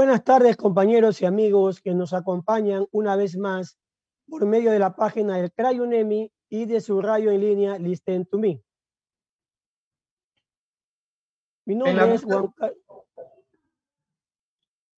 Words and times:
Buenas 0.00 0.24
tardes, 0.24 0.56
compañeros 0.56 1.20
y 1.20 1.26
amigos 1.26 1.82
que 1.82 1.92
nos 1.92 2.14
acompañan 2.14 2.86
una 2.90 3.16
vez 3.16 3.36
más 3.36 3.78
por 4.26 4.46
medio 4.46 4.70
de 4.70 4.78
la 4.78 4.96
página 4.96 5.36
del 5.36 5.52
CRAI 5.52 6.32
y 6.48 6.64
de 6.64 6.80
su 6.80 7.02
radio 7.02 7.30
en 7.30 7.40
línea 7.42 7.78
Listen 7.78 8.24
to 8.24 8.38
Me. 8.38 8.64
Mi 11.66 11.74
nombre 11.74 12.14
es 12.14 12.24
Juan 12.24 12.50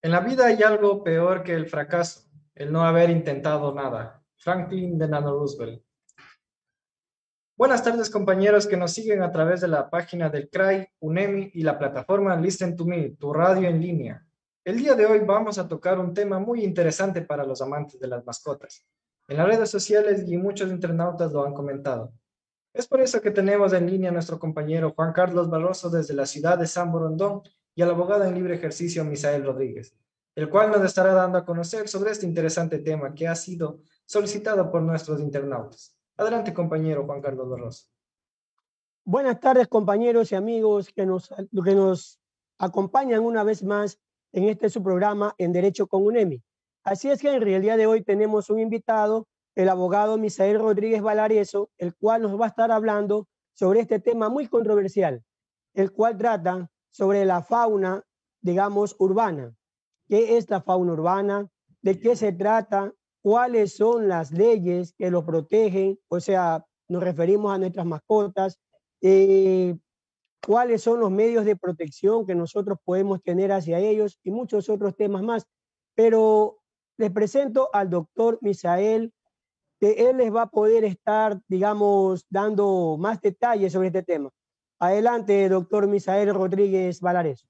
En 0.02 0.12
la 0.12 0.20
vida 0.20 0.46
hay 0.46 0.62
algo 0.62 1.02
peor 1.02 1.42
que 1.42 1.54
el 1.54 1.66
fracaso, 1.66 2.30
el 2.54 2.70
no 2.70 2.84
haber 2.84 3.10
intentado 3.10 3.74
nada. 3.74 4.22
Franklin 4.36 4.98
Delano 4.98 5.36
Roosevelt. 5.36 5.82
Buenas 7.56 7.82
tardes, 7.82 8.08
compañeros 8.08 8.68
que 8.68 8.76
nos 8.76 8.92
siguen 8.92 9.24
a 9.24 9.32
través 9.32 9.62
de 9.62 9.66
la 9.66 9.90
página 9.90 10.30
del 10.30 10.48
CRAI, 10.48 10.86
UNEMI 11.00 11.50
y 11.54 11.64
la 11.64 11.76
plataforma 11.76 12.36
Listen 12.36 12.76
to 12.76 12.84
Me, 12.84 13.16
tu 13.16 13.32
radio 13.32 13.68
en 13.68 13.80
línea. 13.80 14.24
El 14.64 14.76
día 14.76 14.94
de 14.94 15.06
hoy 15.06 15.18
vamos 15.26 15.58
a 15.58 15.66
tocar 15.66 15.98
un 15.98 16.14
tema 16.14 16.38
muy 16.38 16.62
interesante 16.62 17.22
para 17.22 17.44
los 17.44 17.60
amantes 17.60 17.98
de 17.98 18.06
las 18.06 18.24
mascotas. 18.24 18.86
En 19.26 19.36
las 19.36 19.48
redes 19.48 19.68
sociales 19.68 20.22
y 20.28 20.38
muchos 20.38 20.70
internautas 20.70 21.32
lo 21.32 21.44
han 21.44 21.52
comentado. 21.52 22.12
Es 22.72 22.86
por 22.86 23.00
eso 23.00 23.20
que 23.20 23.32
tenemos 23.32 23.72
en 23.72 23.90
línea 23.90 24.10
a 24.10 24.12
nuestro 24.12 24.38
compañero 24.38 24.92
Juan 24.94 25.12
Carlos 25.12 25.50
Barroso 25.50 25.90
desde 25.90 26.14
la 26.14 26.26
ciudad 26.26 26.58
de 26.58 26.68
San 26.68 26.92
Borondón 26.92 27.42
y 27.74 27.82
al 27.82 27.90
abogado 27.90 28.22
en 28.22 28.36
libre 28.36 28.54
ejercicio 28.54 29.04
Misael 29.04 29.44
Rodríguez, 29.44 29.96
el 30.36 30.48
cual 30.48 30.70
nos 30.70 30.84
estará 30.84 31.12
dando 31.12 31.38
a 31.38 31.44
conocer 31.44 31.88
sobre 31.88 32.12
este 32.12 32.26
interesante 32.26 32.78
tema 32.78 33.12
que 33.14 33.26
ha 33.26 33.34
sido 33.34 33.80
solicitado 34.06 34.70
por 34.70 34.80
nuestros 34.80 35.20
internautas. 35.20 35.98
Adelante, 36.16 36.54
compañero 36.54 37.04
Juan 37.04 37.20
Carlos 37.20 37.50
Barroso. 37.50 37.88
Buenas 39.04 39.40
tardes, 39.40 39.66
compañeros 39.66 40.30
y 40.30 40.36
amigos 40.36 40.92
que 40.94 41.04
nos, 41.04 41.30
que 41.30 41.74
nos 41.74 42.20
acompañan 42.58 43.24
una 43.24 43.42
vez 43.42 43.64
más 43.64 43.98
en 44.32 44.44
este 44.44 44.70
su 44.70 44.82
programa 44.82 45.34
en 45.38 45.52
Derecho 45.52 45.86
con 45.86 46.04
UNEMI. 46.04 46.42
Así 46.84 47.10
es 47.10 47.22
en 47.24 47.42
el 47.42 47.62
día 47.62 47.76
de 47.76 47.86
hoy 47.86 48.02
tenemos 48.02 48.50
un 48.50 48.58
invitado, 48.58 49.28
el 49.54 49.68
abogado 49.68 50.18
Misael 50.18 50.58
Rodríguez 50.58 51.02
Valareso, 51.02 51.70
el 51.78 51.94
cual 51.94 52.22
nos 52.22 52.40
va 52.40 52.46
a 52.46 52.48
estar 52.48 52.72
hablando 52.72 53.28
sobre 53.52 53.80
este 53.80 54.00
tema 54.00 54.28
muy 54.28 54.48
controversial, 54.48 55.22
el 55.74 55.92
cual 55.92 56.16
trata 56.16 56.70
sobre 56.90 57.24
la 57.24 57.42
fauna, 57.42 58.02
digamos, 58.40 58.96
urbana. 58.98 59.54
¿Qué 60.08 60.36
es 60.36 60.50
la 60.50 60.60
fauna 60.60 60.92
urbana? 60.92 61.48
¿De 61.82 62.00
qué 62.00 62.16
se 62.16 62.32
trata? 62.32 62.92
¿Cuáles 63.22 63.76
son 63.76 64.08
las 64.08 64.32
leyes 64.32 64.94
que 64.98 65.10
lo 65.10 65.24
protegen? 65.24 65.98
O 66.08 66.18
sea, 66.18 66.64
nos 66.88 67.02
referimos 67.02 67.54
a 67.54 67.58
nuestras 67.58 67.86
mascotas. 67.86 68.58
Eh, 69.00 69.76
cuáles 70.46 70.82
son 70.82 71.00
los 71.00 71.10
medios 71.10 71.44
de 71.44 71.56
protección 71.56 72.26
que 72.26 72.34
nosotros 72.34 72.78
podemos 72.84 73.22
tener 73.22 73.52
hacia 73.52 73.78
ellos 73.78 74.18
y 74.22 74.30
muchos 74.30 74.68
otros 74.68 74.96
temas 74.96 75.22
más. 75.22 75.46
Pero 75.94 76.58
les 76.96 77.10
presento 77.10 77.68
al 77.72 77.90
doctor 77.90 78.38
Misael, 78.42 79.12
que 79.80 80.08
él 80.08 80.18
les 80.18 80.32
va 80.32 80.42
a 80.42 80.50
poder 80.50 80.84
estar, 80.84 81.40
digamos, 81.48 82.24
dando 82.30 82.96
más 82.98 83.20
detalles 83.20 83.72
sobre 83.72 83.88
este 83.88 84.02
tema. 84.02 84.30
Adelante, 84.78 85.48
doctor 85.48 85.86
Misael 85.86 86.34
Rodríguez 86.34 87.00
Valares. 87.00 87.46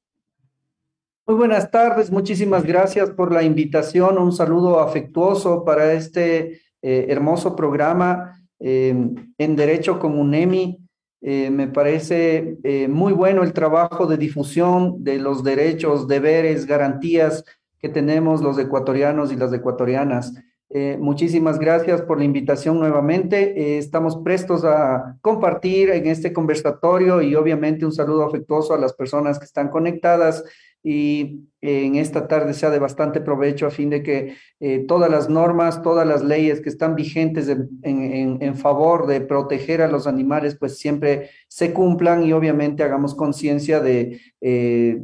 Muy 1.26 1.36
buenas 1.36 1.70
tardes, 1.70 2.10
muchísimas 2.10 2.64
gracias 2.64 3.10
por 3.10 3.32
la 3.32 3.42
invitación. 3.42 4.19
Un 4.19 4.32
saludo 4.32 4.81
afectuoso 4.81 5.64
para 5.64 5.92
este 5.92 6.60
eh, 6.82 7.06
hermoso 7.08 7.54
programa 7.54 8.44
eh, 8.58 8.94
en 9.38 9.56
Derecho 9.56 9.98
con 9.98 10.19
UNEMI. 10.19 10.81
Eh, 11.25 11.50
me 11.50 11.69
parece 11.69 12.59
eh, 12.65 12.88
muy 12.88 13.12
bueno 13.12 13.44
el 13.44 13.53
trabajo 13.53 14.06
de 14.06 14.16
difusión 14.16 15.05
de 15.05 15.19
los 15.19 15.44
derechos, 15.44 16.09
deberes, 16.09 16.66
garantías 16.66 17.44
que 17.78 17.88
tenemos 17.88 18.43
los 18.43 18.59
ecuatorianos 18.59 19.32
y 19.32 19.37
las 19.37 19.53
ecuatorianas. 19.53 20.34
Eh, 20.69 20.97
muchísimas 20.99 21.61
gracias 21.61 22.03
por 22.03 22.19
la 22.19 22.25
invitación 22.25 22.81
nuevamente. 22.81 23.78
estamos 23.78 24.16
prestos 24.25 24.65
a 24.65 25.16
compartir 25.21 25.91
en 25.91 26.06
este 26.06 26.32
conversatorio 26.32 27.22
y 27.22 27.37
obviamente 27.37 27.87
un 27.87 27.93
saludo 27.93 28.25
afectuoso 28.25 28.75
a 28.75 28.78
las 28.78 28.93
personas 28.93 29.38
que 29.38 29.44
están 29.44 29.69
conectadas 29.69 30.43
y 30.82 31.48
en 31.60 31.94
esta 31.94 32.26
tarde 32.26 32.54
sea 32.54 32.70
de 32.70 32.81
bastante 32.81 33.20
provecho 33.20 33.66
a 33.66 33.70
fin 33.70 33.88
de 33.88 34.03
que 34.03 34.34
eh, 34.59 34.81
todas 34.81 35.09
las 35.09 35.28
normas, 35.28 35.81
todas 35.82 36.06
las 36.06 36.25
leyes 36.25 36.60
que 36.60 36.69
están 36.69 36.97
vigentes 36.97 37.48
en, 37.48 38.56
favor 38.56 39.06
de 39.06 39.20
proteger 39.20 39.81
a 39.81 39.88
los 39.88 40.06
animales, 40.06 40.56
pues 40.59 40.78
siempre 40.78 41.31
se 41.48 41.72
cumplan 41.72 42.25
y 42.25 42.32
obviamente 42.32 42.82
hagamos 42.82 43.15
conciencia 43.15 43.81
de 43.81 44.20
eh, 44.41 45.00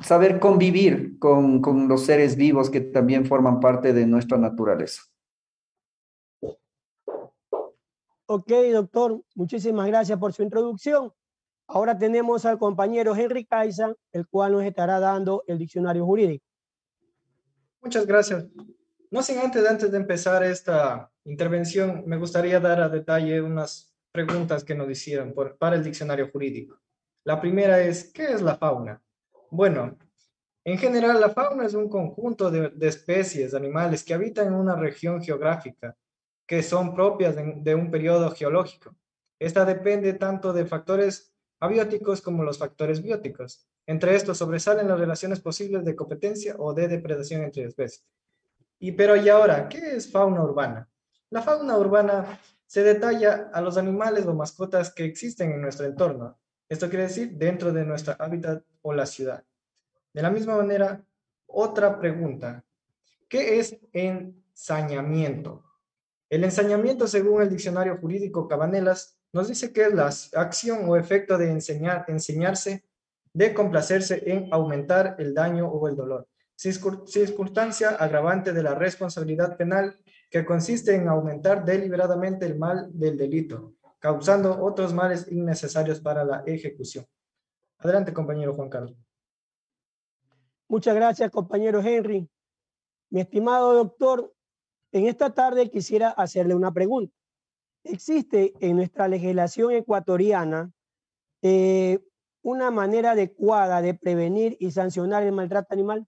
saber 0.00 0.38
convivir 0.38 1.18
con, 1.18 1.60
con 1.60 1.88
los 1.88 2.06
seres 2.06 2.36
vivos 2.36 2.70
que 2.70 2.80
también 2.80 3.26
forman 3.26 3.58
parte 3.58 3.92
de 3.92 4.06
nuestra 4.06 4.38
naturaleza. 4.38 5.02
Ok, 8.26 8.50
doctor, 8.72 9.20
muchísimas 9.34 9.86
gracias 9.88 10.18
por 10.18 10.32
su 10.32 10.42
introducción. 10.42 11.12
Ahora 11.74 11.96
tenemos 11.96 12.44
al 12.44 12.58
compañero 12.58 13.16
Henry 13.16 13.46
Caiza, 13.46 13.94
el 14.12 14.28
cual 14.28 14.52
nos 14.52 14.62
estará 14.62 15.00
dando 15.00 15.42
el 15.46 15.56
diccionario 15.56 16.04
jurídico. 16.04 16.44
Muchas 17.80 18.04
gracias. 18.04 18.44
No 19.10 19.22
sin 19.22 19.38
antes, 19.38 19.66
antes 19.66 19.90
de 19.90 19.96
empezar 19.96 20.44
esta 20.44 21.10
intervención, 21.24 22.04
me 22.06 22.18
gustaría 22.18 22.60
dar 22.60 22.82
a 22.82 22.90
detalle 22.90 23.40
unas 23.40 23.90
preguntas 24.12 24.64
que 24.64 24.74
nos 24.74 24.90
hicieron 24.90 25.32
por, 25.32 25.56
para 25.56 25.74
el 25.74 25.82
diccionario 25.82 26.30
jurídico. 26.30 26.78
La 27.24 27.40
primera 27.40 27.80
es, 27.80 28.12
¿qué 28.12 28.24
es 28.24 28.42
la 28.42 28.56
fauna? 28.56 29.02
Bueno, 29.50 29.96
en 30.64 30.76
general 30.76 31.20
la 31.20 31.30
fauna 31.30 31.64
es 31.64 31.72
un 31.72 31.88
conjunto 31.88 32.50
de, 32.50 32.68
de 32.68 32.88
especies 32.88 33.54
animales 33.54 34.04
que 34.04 34.12
habitan 34.12 34.48
en 34.48 34.54
una 34.54 34.76
región 34.76 35.22
geográfica 35.22 35.96
que 36.46 36.62
son 36.62 36.94
propias 36.94 37.34
de, 37.34 37.54
de 37.62 37.74
un 37.74 37.90
periodo 37.90 38.30
geológico. 38.30 38.94
Esta 39.38 39.64
depende 39.64 40.12
tanto 40.12 40.52
de 40.52 40.66
factores 40.66 41.31
abióticos 41.62 42.20
como 42.20 42.42
los 42.42 42.58
factores 42.58 43.00
bióticos. 43.00 43.68
Entre 43.86 44.16
estos 44.16 44.38
sobresalen 44.38 44.88
las 44.88 44.98
relaciones 44.98 45.40
posibles 45.40 45.84
de 45.84 45.94
competencia 45.94 46.56
o 46.58 46.74
de 46.74 46.88
depredación 46.88 47.44
entre 47.44 47.64
especies. 47.64 48.04
Y 48.80 48.90
pero 48.92 49.14
y 49.14 49.28
ahora, 49.28 49.68
¿qué 49.68 49.94
es 49.94 50.10
fauna 50.10 50.42
urbana? 50.42 50.88
La 51.30 51.40
fauna 51.40 51.78
urbana 51.78 52.40
se 52.66 52.82
detalla 52.82 53.48
a 53.52 53.60
los 53.60 53.76
animales 53.76 54.26
o 54.26 54.34
mascotas 54.34 54.92
que 54.92 55.04
existen 55.04 55.52
en 55.52 55.62
nuestro 55.62 55.86
entorno. 55.86 56.36
Esto 56.68 56.88
quiere 56.88 57.04
decir 57.04 57.30
dentro 57.34 57.72
de 57.72 57.84
nuestra 57.84 58.14
hábitat 58.14 58.64
o 58.80 58.92
la 58.92 59.06
ciudad. 59.06 59.44
De 60.12 60.20
la 60.20 60.30
misma 60.30 60.56
manera, 60.56 61.00
otra 61.46 62.00
pregunta. 62.00 62.64
¿Qué 63.28 63.60
es 63.60 63.78
ensañamiento? 63.92 65.64
El 66.28 66.42
ensañamiento, 66.42 67.06
según 67.06 67.42
el 67.42 67.50
diccionario 67.50 67.98
jurídico 67.98 68.48
Cabanelas, 68.48 69.16
nos 69.32 69.48
dice 69.48 69.72
que 69.72 69.82
es 69.82 69.94
la 69.94 70.10
acción 70.40 70.88
o 70.88 70.96
efecto 70.96 71.38
de 71.38 71.50
enseñar, 71.50 72.04
enseñarse, 72.08 72.84
de 73.32 73.54
complacerse 73.54 74.22
en 74.30 74.52
aumentar 74.52 75.16
el 75.18 75.32
daño 75.32 75.66
o 75.68 75.88
el 75.88 75.96
dolor. 75.96 76.28
Circunstancia 76.54 77.90
agravante 77.90 78.52
de 78.52 78.62
la 78.62 78.74
responsabilidad 78.74 79.56
penal 79.56 79.98
que 80.30 80.44
consiste 80.44 80.94
en 80.94 81.08
aumentar 81.08 81.64
deliberadamente 81.64 82.44
el 82.44 82.58
mal 82.58 82.90
del 82.92 83.16
delito, 83.16 83.74
causando 83.98 84.62
otros 84.62 84.92
males 84.92 85.26
innecesarios 85.32 86.00
para 86.00 86.24
la 86.24 86.42
ejecución. 86.46 87.06
Adelante, 87.78 88.12
compañero 88.12 88.54
Juan 88.54 88.68
Carlos. 88.68 88.96
Muchas 90.68 90.94
gracias, 90.94 91.30
compañero 91.30 91.80
Henry. 91.80 92.28
Mi 93.10 93.20
estimado 93.20 93.72
doctor, 93.74 94.32
en 94.92 95.06
esta 95.06 95.34
tarde 95.34 95.70
quisiera 95.70 96.10
hacerle 96.10 96.54
una 96.54 96.72
pregunta 96.72 97.14
existe 97.84 98.52
en 98.60 98.76
nuestra 98.76 99.08
legislación 99.08 99.72
ecuatoriana 99.72 100.70
eh, 101.42 101.98
una 102.42 102.70
manera 102.70 103.12
adecuada 103.12 103.82
de 103.82 103.94
prevenir 103.94 104.56
y 104.60 104.70
sancionar 104.70 105.22
el 105.22 105.32
maltrato 105.32 105.72
animal? 105.74 106.06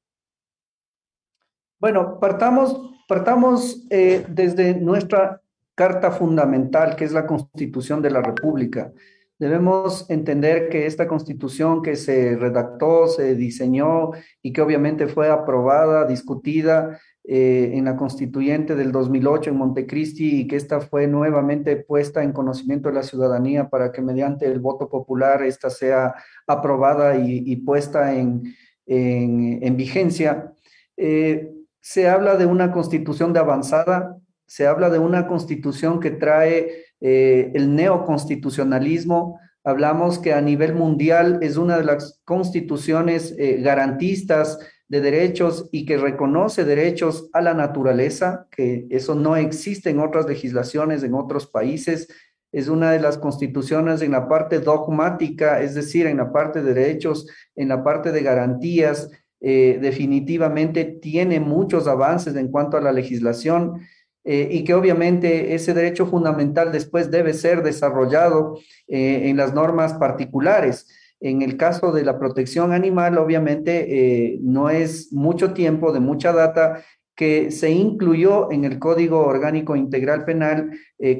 Bueno, 1.78 2.18
partamos, 2.18 2.92
partamos 3.08 3.86
eh, 3.90 4.24
desde 4.28 4.74
nuestra 4.74 5.42
carta 5.74 6.10
fundamental 6.10 6.96
que 6.96 7.04
es 7.04 7.12
la 7.12 7.26
Constitución 7.26 8.00
de 8.00 8.10
la 8.10 8.22
República. 8.22 8.92
Debemos 9.38 10.08
entender 10.08 10.68
que 10.68 10.86
esta 10.86 11.08
constitución 11.08 11.82
que 11.82 11.96
se 11.96 12.36
redactó, 12.36 13.08
se 13.08 13.34
diseñó 13.34 14.12
y 14.40 14.52
que 14.52 14.62
obviamente 14.62 15.08
fue 15.08 15.28
aprobada, 15.28 16.06
discutida 16.06 17.00
eh, 17.26 17.70
en 17.72 17.86
la 17.86 17.96
constituyente 17.96 18.74
del 18.74 18.92
2008 18.92 19.50
en 19.50 19.56
Montecristi 19.56 20.40
y 20.40 20.46
que 20.46 20.56
esta 20.56 20.82
fue 20.82 21.06
nuevamente 21.06 21.76
puesta 21.76 22.22
en 22.22 22.32
conocimiento 22.32 22.90
de 22.90 22.96
la 22.96 23.02
ciudadanía 23.02 23.70
para 23.70 23.92
que 23.92 24.02
mediante 24.02 24.44
el 24.46 24.60
voto 24.60 24.90
popular 24.90 25.42
esta 25.42 25.70
sea 25.70 26.14
aprobada 26.46 27.16
y, 27.16 27.56
puesta 27.56 28.14
en, 28.14 28.54
en, 28.86 29.76
vigencia. 29.76 30.52
Eh, 30.98 31.50
se 31.80 32.08
habla 32.08 32.36
de 32.36 32.46
una 32.46 32.72
constitución 32.72 33.32
de 33.32 33.40
avanzada, 33.40 34.18
se 34.46 34.66
habla 34.66 34.90
de 34.90 34.98
una 34.98 35.26
constitución 35.26 36.00
que 36.00 36.10
trae 36.10 36.84
eh, 37.00 37.52
el 37.54 37.74
neoconstitucionalismo. 37.74 39.40
Hablamos 39.64 40.18
que 40.18 40.32
a 40.32 40.40
nivel 40.40 40.74
mundial 40.74 41.38
es 41.42 41.56
una 41.56 41.78
de 41.78 41.84
las 41.84 42.20
constituciones 42.24 43.34
eh, 43.38 43.60
garantistas 43.62 44.58
de 44.88 45.00
derechos 45.00 45.68
y 45.72 45.86
que 45.86 45.96
reconoce 45.96 46.64
derechos 46.64 47.28
a 47.32 47.40
la 47.40 47.54
naturaleza, 47.54 48.46
que 48.50 48.86
eso 48.90 49.14
no 49.14 49.36
existe 49.36 49.90
en 49.90 50.00
otras 50.00 50.26
legislaciones, 50.26 51.02
en 51.02 51.14
otros 51.14 51.46
países. 51.46 52.08
Es 52.52 52.68
una 52.68 52.92
de 52.92 53.00
las 53.00 53.18
constituciones 53.18 54.02
en 54.02 54.12
la 54.12 54.28
parte 54.28 54.60
dogmática, 54.60 55.60
es 55.60 55.74
decir, 55.74 56.06
en 56.06 56.18
la 56.18 56.32
parte 56.32 56.62
de 56.62 56.74
derechos, 56.74 57.26
en 57.56 57.68
la 57.68 57.82
parte 57.82 58.12
de 58.12 58.22
garantías, 58.22 59.10
eh, 59.46 59.78
definitivamente 59.80 60.84
tiene 60.84 61.38
muchos 61.38 61.86
avances 61.86 62.34
en 62.36 62.48
cuanto 62.48 62.78
a 62.78 62.80
la 62.80 62.92
legislación 62.92 63.80
eh, 64.24 64.48
y 64.50 64.64
que 64.64 64.72
obviamente 64.72 65.54
ese 65.54 65.74
derecho 65.74 66.06
fundamental 66.06 66.72
después 66.72 67.10
debe 67.10 67.34
ser 67.34 67.62
desarrollado 67.62 68.58
eh, 68.88 69.28
en 69.28 69.36
las 69.36 69.52
normas 69.52 69.92
particulares. 69.94 70.88
En 71.24 71.42
el 71.42 71.56
caso 71.56 71.90
de 71.92 72.04
la 72.04 72.18
protección 72.18 72.72
animal, 72.72 73.18
obviamente 73.18 73.86
eh, 73.88 74.38
no 74.42 74.70
es 74.70 75.12
mucho 75.12 75.54
tiempo, 75.54 75.92
de 75.92 76.00
mucha 76.00 76.32
data, 76.32 76.82
que 77.16 77.50
se 77.50 77.70
incluyó 77.70 78.50
en 78.52 78.64
el 78.64 78.78
Código 78.78 79.24
Orgánico 79.26 79.76
Integral 79.76 80.24
Penal 80.24 80.72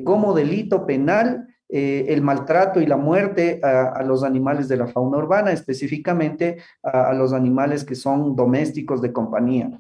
como 0.03 0.35
delito 0.35 0.87
penal 0.87 1.47
el 1.69 2.21
maltrato 2.21 2.81
y 2.81 2.87
la 2.87 2.97
muerte 2.97 3.61
a, 3.63 4.03
los 4.03 4.25
animales 4.25 4.67
de 4.67 4.77
la 4.77 4.89
fauna 4.89 5.19
urbana, 5.19 5.53
específicamente 5.53 6.57
a, 6.83 7.13
los 7.15 7.33
animales 7.33 7.85
que 7.85 7.95
son 7.95 8.35
domésticos 8.35 9.03
de 9.03 9.13
compañía 9.13 9.79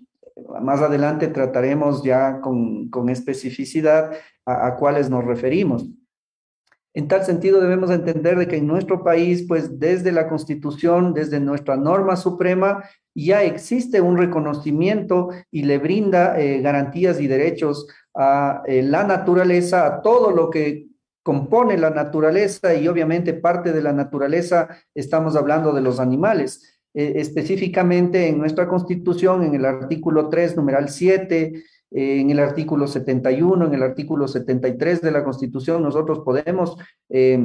más 0.61 0.81
adelante 0.81 1.29
trataremos 1.29 2.03
ya 2.03 2.41
con, 2.41 3.09
especificidad 3.09 4.13
a, 4.45 4.77
cuáles 4.77 5.11
nos 5.11 5.25
referimos. 5.25 5.87
En 6.95 7.09
tal 7.09 7.25
sentido, 7.25 7.61
debemos 7.61 7.91
entender 7.91 8.39
de 8.39 8.47
que 8.47 8.57
en 8.57 8.69
nuestro 8.69 9.03
país, 9.03 9.45
pues 9.49 9.81
desde 9.81 10.13
la 10.13 10.29
Constitución, 10.29 11.13
desde 11.13 11.41
nuestra 11.41 11.77
norma 11.77 12.17
suprema, 12.17 12.85
ya 13.17 13.43
existe 13.43 14.01
un 14.01 14.17
reconocimiento 14.17 15.31
y 15.51 15.65
le 15.65 15.79
brinda 15.79 16.39
eh, 16.39 16.61
garantías 16.61 17.21
y 17.21 17.27
derechos 17.27 17.89
a 18.15 18.63
eh, 18.67 18.83
la 18.83 19.03
naturaleza, 19.05 19.87
a 19.87 20.03
todo 20.03 20.31
lo 20.31 20.51
que 20.51 20.87
compone 21.25 21.77
la 21.79 21.91
naturaleza 21.91 22.75
y 22.75 22.87
obviamente 22.87 23.35
parte 23.35 23.73
de 23.73 23.83
la 23.83 23.93
naturaleza, 23.93 24.69
estamos 24.95 25.35
hablando 25.35 25.73
de 25.73 25.81
los 25.81 25.99
animales. 25.99 26.75
Eh, 26.97 27.15
específicamente 27.17 28.29
en 28.29 28.39
nuestra 28.39 28.69
Constitución, 28.69 29.43
en 29.43 29.57
el 29.57 29.65
artículo 29.65 30.29
3, 30.29 30.57
numeral 30.57 30.89
7, 30.89 31.53
eh, 31.53 31.65
en 31.91 32.31
el 32.31 32.41
artículo 32.41 32.87
71, 32.87 33.67
en 33.67 33.75
el 33.75 33.83
artículo 33.83 34.27
73 34.27 35.01
de 35.01 35.11
la 35.11 35.25
Constitución, 35.25 35.83
nosotros 35.83 36.21
podemos 36.21 36.77
eh, 37.09 37.39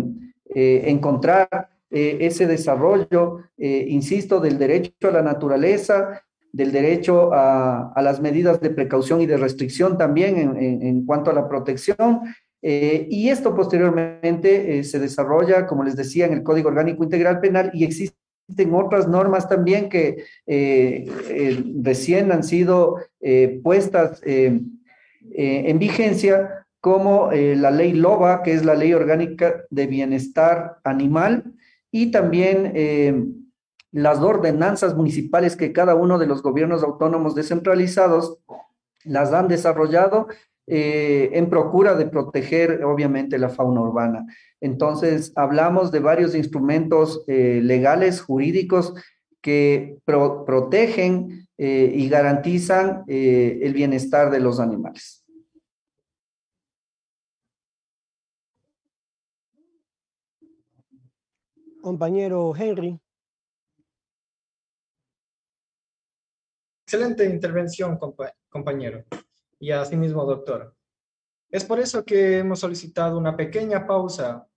encontrar 0.53 1.69
ese 1.91 2.45
desarrollo, 2.45 3.39
insisto, 3.57 4.39
del 4.39 4.59
derecho 4.59 5.07
a 5.07 5.11
la 5.11 5.23
naturaleza, 5.23 6.21
del 6.51 6.71
derecho 6.71 7.31
a, 7.33 7.99
las 8.01 8.21
medidas 8.21 8.61
de 8.61 8.69
precaución 8.69 9.21
y 9.21 9.25
de 9.25 9.37
restricción 9.37 9.97
también 9.97 10.37
en, 10.37 10.83
en 10.83 11.05
cuanto 11.05 11.31
a 11.31 11.33
la 11.33 11.47
protección. 11.47 12.21
y 12.61 13.29
esto 13.29 13.55
posteriormente 13.55 14.83
se 14.83 14.99
desarrolla, 14.99 15.65
como 15.65 15.83
les 15.83 15.95
decía, 15.95 16.27
en 16.27 16.33
el 16.33 16.43
Código 16.43 16.69
Orgánico 16.69 17.03
Integral 17.03 17.39
Penal 17.39 17.71
y 17.73 17.83
existe 17.83 18.19
Existen 18.49 18.73
otras 18.73 19.07
normas 19.07 19.47
también 19.47 19.89
que 19.89 20.25
eh, 20.47 21.05
eh, 21.29 21.63
recién 21.83 22.31
han 22.31 22.43
sido 22.43 22.97
eh, 23.21 23.59
puestas 23.63 24.21
en 24.23 25.79
vigencia, 25.79 26.65
como 26.81 27.29
la 27.31 27.71
ley 27.71 27.93
LOBA, 27.93 28.41
que 28.41 28.53
es 28.53 28.65
la 28.65 28.73
ley 28.73 28.93
orgánica 28.93 29.65
de 29.69 29.85
bienestar 29.85 30.77
animal, 30.83 31.53
y 31.91 32.09
también 32.09 33.45
las 33.91 34.19
ordenanzas 34.19 34.95
municipales 34.95 35.55
que 35.55 35.73
cada 35.73 35.93
uno 35.95 36.17
de 36.17 36.25
los 36.25 36.41
gobiernos 36.41 36.83
autónomos 36.83 37.35
descentralizados 37.35 38.39
las 39.03 39.33
han 39.33 39.47
desarrollado 39.47 40.27
en 40.65 41.49
procura 41.49 41.95
de 41.95 42.05
proteger, 42.05 42.83
obviamente, 42.83 43.37
la 43.37 43.49
fauna 43.49 43.81
urbana. 43.81 44.25
Entonces, 44.61 45.31
hablamos 45.35 45.91
de 45.91 45.99
varios 45.99 46.35
instrumentos 46.35 47.23
eh, 47.27 47.61
legales, 47.63 48.21
jurídicos, 48.21 48.93
que 49.41 49.97
protegen 50.05 51.47
eh, 51.57 51.91
y 51.95 52.09
garantizan 52.09 53.03
eh, 53.07 53.59
el 53.61 53.73
bienestar 53.73 54.29
de 54.31 54.39
los 54.41 54.59
animales. 54.59 55.25
Compañero 61.81 62.53
Henry. 62.55 62.99
Excelente 66.85 67.25
intervención, 67.25 67.97
compañero. 68.49 69.05
Y 69.59 69.71
asimismo, 69.71 70.25
doctor. 70.25 70.75
Es 71.49 71.63
por 71.63 71.79
eso 71.79 72.03
que 72.03 72.39
hemos 72.39 72.59
solicitado 72.59 73.17
una 73.17 73.37
pequeña 73.37 73.87
pausa 73.87 74.48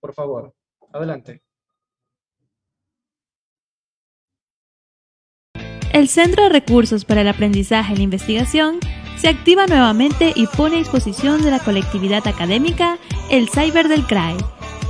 por 0.00 0.14
favor. 0.14 0.54
Adelante. 0.92 1.42
El 5.92 6.08
Centro 6.08 6.44
de 6.44 6.50
Recursos 6.50 7.04
para 7.04 7.22
el 7.22 7.28
Aprendizaje 7.28 7.94
y 7.94 7.96
la 7.96 8.02
Investigación 8.02 8.80
se 9.16 9.28
activa 9.28 9.66
nuevamente 9.66 10.32
y 10.34 10.46
pone 10.46 10.76
a 10.76 10.78
disposición 10.80 11.42
de 11.42 11.50
la 11.50 11.58
colectividad 11.58 12.26
académica 12.26 12.98
el 13.30 13.48
Cyber 13.48 13.88
del 13.88 14.06
CRAE, 14.06 14.36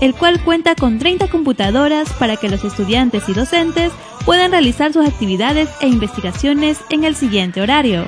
el 0.01 0.15
cual 0.15 0.43
cuenta 0.43 0.75
con 0.75 0.99
30 0.99 1.29
computadoras 1.29 2.13
para 2.15 2.37
que 2.37 2.49
los 2.49 2.65
estudiantes 2.65 3.29
y 3.29 3.35
docentes 3.35 3.93
puedan 4.25 4.51
realizar 4.51 4.93
sus 4.93 5.07
actividades 5.07 5.69
e 5.81 5.87
investigaciones 5.87 6.81
en 6.91 7.05
el 7.05 7.15
siguiente 7.15 7.61
horario. 7.61 8.05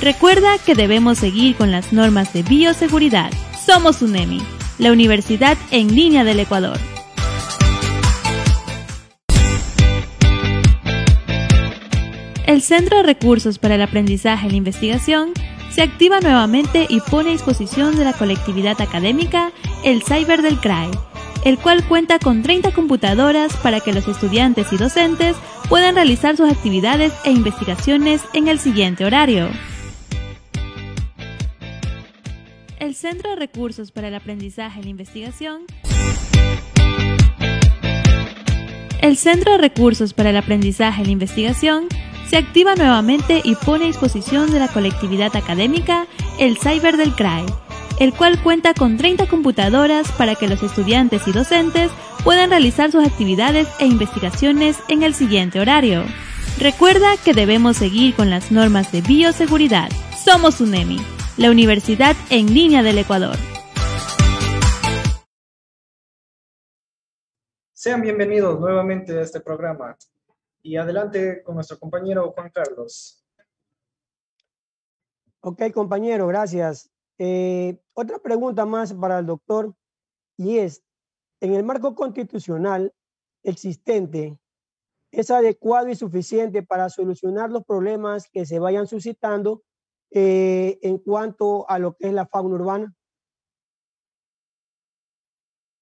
Recuerda 0.00 0.58
que 0.64 0.76
debemos 0.76 1.18
seguir 1.18 1.56
con 1.56 1.72
las 1.72 1.92
normas 1.92 2.32
de 2.32 2.44
bioseguridad. 2.44 3.32
Somos 3.66 4.02
UNEMI 4.02 4.55
la 4.78 4.92
Universidad 4.92 5.56
en 5.70 5.94
Línea 5.94 6.24
del 6.24 6.40
Ecuador. 6.40 6.78
El 12.46 12.62
Centro 12.62 12.98
de 12.98 13.02
Recursos 13.02 13.58
para 13.58 13.74
el 13.74 13.82
Aprendizaje 13.82 14.46
y 14.46 14.50
la 14.50 14.56
Investigación 14.56 15.32
se 15.70 15.82
activa 15.82 16.20
nuevamente 16.20 16.86
y 16.88 17.00
pone 17.00 17.30
a 17.30 17.32
disposición 17.32 17.96
de 17.96 18.04
la 18.04 18.12
colectividad 18.12 18.80
académica 18.80 19.50
el 19.84 20.02
Cyber 20.02 20.42
del 20.42 20.58
CRAE, 20.60 20.90
el 21.44 21.58
cual 21.58 21.86
cuenta 21.86 22.18
con 22.18 22.42
30 22.42 22.72
computadoras 22.72 23.54
para 23.56 23.80
que 23.80 23.92
los 23.92 24.06
estudiantes 24.08 24.72
y 24.72 24.76
docentes 24.76 25.36
puedan 25.68 25.96
realizar 25.96 26.36
sus 26.36 26.50
actividades 26.50 27.12
e 27.24 27.32
investigaciones 27.32 28.22
en 28.32 28.48
el 28.48 28.58
siguiente 28.58 29.04
horario. 29.04 29.50
El 32.86 32.94
Centro 32.94 33.30
de 33.30 33.36
Recursos 33.36 33.90
para 33.90 34.06
el 34.06 34.14
Aprendizaje 34.14 34.78
y 34.78 34.84
la 34.84 34.90
Investigación 34.90 35.62
El 39.02 39.16
Centro 39.16 39.50
de 39.50 39.58
Recursos 39.58 40.14
para 40.14 40.30
el 40.30 40.36
Aprendizaje 40.36 41.02
Investigación 41.10 41.88
se 42.30 42.36
activa 42.36 42.76
nuevamente 42.76 43.40
y 43.42 43.56
pone 43.56 43.82
a 43.82 43.86
disposición 43.88 44.52
de 44.52 44.60
la 44.60 44.68
colectividad 44.68 45.34
académica 45.34 46.06
el 46.38 46.58
Cyber 46.58 46.96
del 46.96 47.16
CRAE, 47.16 47.46
el 47.98 48.12
cual 48.12 48.40
cuenta 48.40 48.72
con 48.72 48.96
30 48.96 49.26
computadoras 49.26 50.12
para 50.12 50.36
que 50.36 50.46
los 50.46 50.62
estudiantes 50.62 51.26
y 51.26 51.32
docentes 51.32 51.90
puedan 52.22 52.50
realizar 52.50 52.92
sus 52.92 53.04
actividades 53.04 53.66
e 53.80 53.86
investigaciones 53.86 54.78
en 54.86 55.02
el 55.02 55.12
siguiente 55.12 55.58
horario. 55.58 56.04
Recuerda 56.60 57.16
que 57.24 57.34
debemos 57.34 57.78
seguir 57.78 58.14
con 58.14 58.30
las 58.30 58.52
normas 58.52 58.92
de 58.92 59.00
bioseguridad. 59.00 59.90
Somos 60.24 60.60
UNEMI 60.60 61.00
la 61.36 61.50
Universidad 61.50 62.16
en 62.30 62.46
Línea 62.46 62.82
del 62.82 62.98
Ecuador. 62.98 63.36
Sean 67.74 68.00
bienvenidos 68.00 68.58
nuevamente 68.58 69.18
a 69.18 69.20
este 69.20 69.40
programa 69.40 69.96
y 70.62 70.76
adelante 70.76 71.42
con 71.42 71.56
nuestro 71.56 71.78
compañero 71.78 72.32
Juan 72.32 72.50
Carlos. 72.50 73.22
Ok, 75.40 75.70
compañero, 75.74 76.26
gracias. 76.26 76.90
Eh, 77.18 77.78
otra 77.92 78.18
pregunta 78.18 78.64
más 78.64 78.94
para 78.94 79.18
el 79.18 79.26
doctor 79.26 79.74
y 80.38 80.58
es, 80.58 80.82
en 81.40 81.54
el 81.54 81.64
marco 81.64 81.94
constitucional 81.94 82.94
existente, 83.42 84.38
¿es 85.12 85.30
adecuado 85.30 85.88
y 85.90 85.96
suficiente 85.96 86.62
para 86.62 86.88
solucionar 86.88 87.50
los 87.50 87.64
problemas 87.64 88.26
que 88.32 88.46
se 88.46 88.58
vayan 88.58 88.86
suscitando 88.86 89.62
eh, 90.10 90.78
en 90.82 90.98
cuanto 90.98 91.68
a 91.68 91.78
lo 91.78 91.94
que 91.96 92.08
es 92.08 92.12
la 92.12 92.26
fauna 92.26 92.54
urbana? 92.54 92.94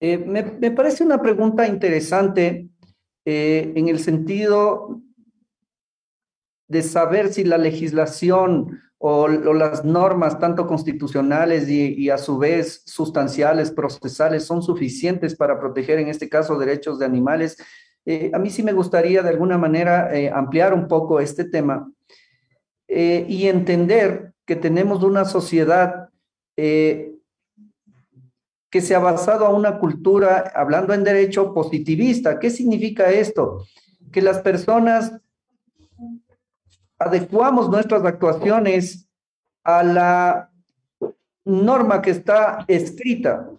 Eh, 0.00 0.18
me, 0.18 0.70
parece 0.70 1.04
una 1.04 1.22
pregunta 1.22 1.66
interesante 1.66 2.68
eh, 3.24 3.72
en 3.74 3.88
el 3.88 3.98
sentido 3.98 5.00
de 6.68 6.82
saber 6.82 7.32
si 7.32 7.44
la 7.44 7.58
legislación 7.58 8.80
o, 8.98 9.28
las 9.28 9.84
normas, 9.84 10.38
tanto 10.40 10.66
constitucionales 10.66 11.68
y, 11.68 11.94
y, 11.94 12.10
a 12.10 12.18
su 12.18 12.38
vez 12.38 12.82
sustanciales, 12.86 13.70
procesales, 13.70 14.44
son 14.44 14.62
suficientes 14.62 15.36
para 15.36 15.60
proteger, 15.60 15.98
en 15.98 16.08
este 16.08 16.28
caso, 16.28 16.58
derechos 16.58 16.98
de 16.98 17.04
animales. 17.04 17.56
A 18.32 18.38
mí 18.38 18.50
sí 18.50 18.62
me 18.62 18.72
gustaría 18.72 19.22
de 19.22 19.30
alguna 19.30 19.58
manera 19.58 20.10
ampliar 20.34 20.74
un 20.74 20.88
poco 20.88 21.20
este 21.20 21.44
tema 21.44 21.90
eh, 22.96 23.26
y 23.28 23.48
entender 23.48 24.34
que 24.46 24.54
tenemos 24.54 25.02
una 25.02 25.24
sociedad 25.24 26.10
eh, 26.56 27.16
que 28.70 28.80
se 28.80 28.94
ha 28.94 29.00
basado 29.00 29.46
a 29.46 29.52
una 29.52 29.80
cultura, 29.80 30.52
hablando 30.54 30.94
en 30.94 31.02
derecho, 31.02 31.52
positivista. 31.52 32.38
¿Qué 32.38 32.50
significa 32.50 33.10
esto? 33.10 33.64
Que 34.12 34.22
las 34.22 34.38
personas 34.38 35.12
adecuamos 36.96 37.68
nuestras 37.68 38.04
actuaciones 38.04 39.08
a 39.64 39.82
la 39.82 40.52
norma 41.44 42.00
que 42.00 42.12
está 42.12 42.64
escrita. 42.68 43.50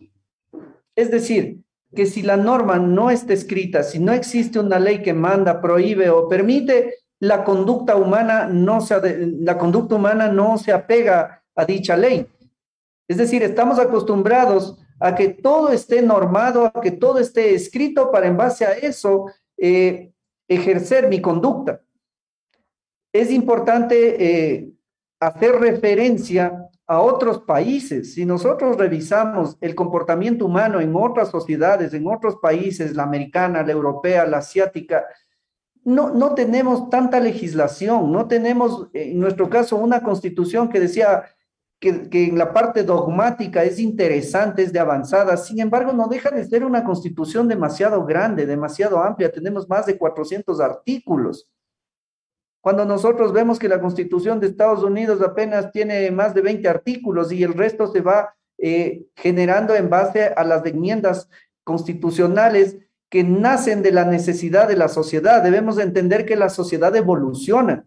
Es 0.96 1.12
decir, 1.12 1.60
que 1.94 2.06
si 2.06 2.22
la 2.22 2.38
norma 2.38 2.80
no 2.80 3.10
está 3.12 3.34
escrita, 3.34 3.84
si 3.84 4.00
no 4.00 4.13
existe 4.13 4.60
una 4.60 4.80
ley 4.80 5.01
que 5.01 5.13
manda, 5.13 5.60
prohíbe 5.60 6.10
o 6.10 6.30
permite, 6.30 6.94
la 7.25 7.44
conducta 7.44 7.96
humana 7.96 8.48
no 8.48 8.82
se, 8.82 9.27
la 9.39 9.58
conducta 9.58 9.96
humana 9.96 10.27
no 10.27 10.58
se 10.58 10.72
apega 10.72 11.44
a 11.55 11.65
dicha 11.65 11.98
ley. 11.98 12.27
Es 13.08 13.17
decir, 13.17 13.44
estamos 13.44 13.79
acostumbrados 13.79 14.77
a 15.00 15.15
que 15.15 15.29
todo 15.29 15.70
esté 15.70 16.01
normado, 16.01 16.65
a 16.65 16.82
que 16.82 16.91
todo 16.91 17.20
esté 17.20 17.53
escrito 17.53 18.12
para 18.12 18.27
en 18.27 18.38
base 18.38 18.65
a 18.65 18.74
eso 18.74 19.25
eh, 19.58 20.13
ejercer 20.48 21.10
mi 21.10 21.22
conducta. 21.22 21.82
Es 23.13 23.32
importante 23.32 23.96
eh, 24.20 24.72
hacer 25.20 25.55
referencia 25.55 26.70
a 26.88 27.01
otros 27.01 27.39
países. 27.39 28.13
Si 28.13 28.25
nosotros 28.25 28.77
revisamos 28.77 29.58
el 29.62 29.74
comportamiento 29.74 30.46
humano 30.46 30.79
en 30.79 30.96
otras 30.96 31.29
sociedades, 31.29 31.94
en 31.94 32.05
otros 32.08 32.36
países, 32.41 32.96
la 32.96 33.03
americana, 33.03 33.63
la 33.63 33.72
europea, 33.72 34.25
la 34.25 34.38
asiática, 34.38 35.05
no, 35.86 36.10
no 36.10 36.34
tenemos 36.34 36.89
tanta 36.89 37.20
legislación, 37.20 38.12
no 38.12 38.27
tenemos, 38.27 38.89
en 38.94 39.20
nuestro 39.20 39.50
caso, 39.50 39.77
una 39.77 40.01
constitución 40.01 40.68
que 40.68 40.80
decía 40.80 41.25
que, 41.80 42.10
que, 42.10 42.25
en 42.25 42.39
la 42.39 42.51
parte 42.51 42.84
dogmática 42.84 43.63
es 43.63 43.80
interesante, 43.80 44.63
es 44.63 44.74
de 44.74 44.80
avanzada, 44.80 45.38
sin 45.38 45.60
embargo, 45.60 45.94
no 45.94 46.08
deja 46.08 46.32
de 46.32 46.44
ser 46.44 46.65
una 46.65 46.84
constitución 46.84 47.48
demasiado 47.48 48.04
grande, 48.04 48.48
demasiado 48.48 49.00
amplia, 49.00 49.32
tenemos 49.32 49.70
más 49.70 49.86
de 49.86 49.96
400 49.96 50.60
artículos. 50.60 51.48
Cuando 52.62 52.84
nosotros 52.84 53.32
vemos 53.32 53.60
que 53.60 53.70
la 53.70 53.80
constitución 53.80 54.39
de 54.39 54.48
Estados 54.48 54.84
Unidos 54.84 55.22
apenas 55.22 55.72
tiene 55.72 56.10
más 56.10 56.34
de 56.34 56.42
20 56.42 56.68
artículos 56.68 57.32
y 57.32 57.44
el 57.44 57.54
resto 57.54 57.86
se 57.86 58.01
va 58.01 58.36
eh, 58.58 59.06
generando 59.15 59.75
en 59.75 59.88
base 59.88 60.34
a 60.36 60.44
las 60.44 60.65
enmiendas 60.65 61.30
constitucionales 61.63 62.77
que 63.15 63.24
nacen 63.24 63.81
de 63.81 63.93
la 63.93 64.03
necesidad 64.03 64.67
de 64.67 64.75
la 64.75 64.89
sociedad. 64.89 65.41
Debemos 65.41 65.79
entender 65.79 66.25
que 66.25 66.36
la 66.36 66.50
sociedad 66.50 66.93
evoluciona 66.98 67.86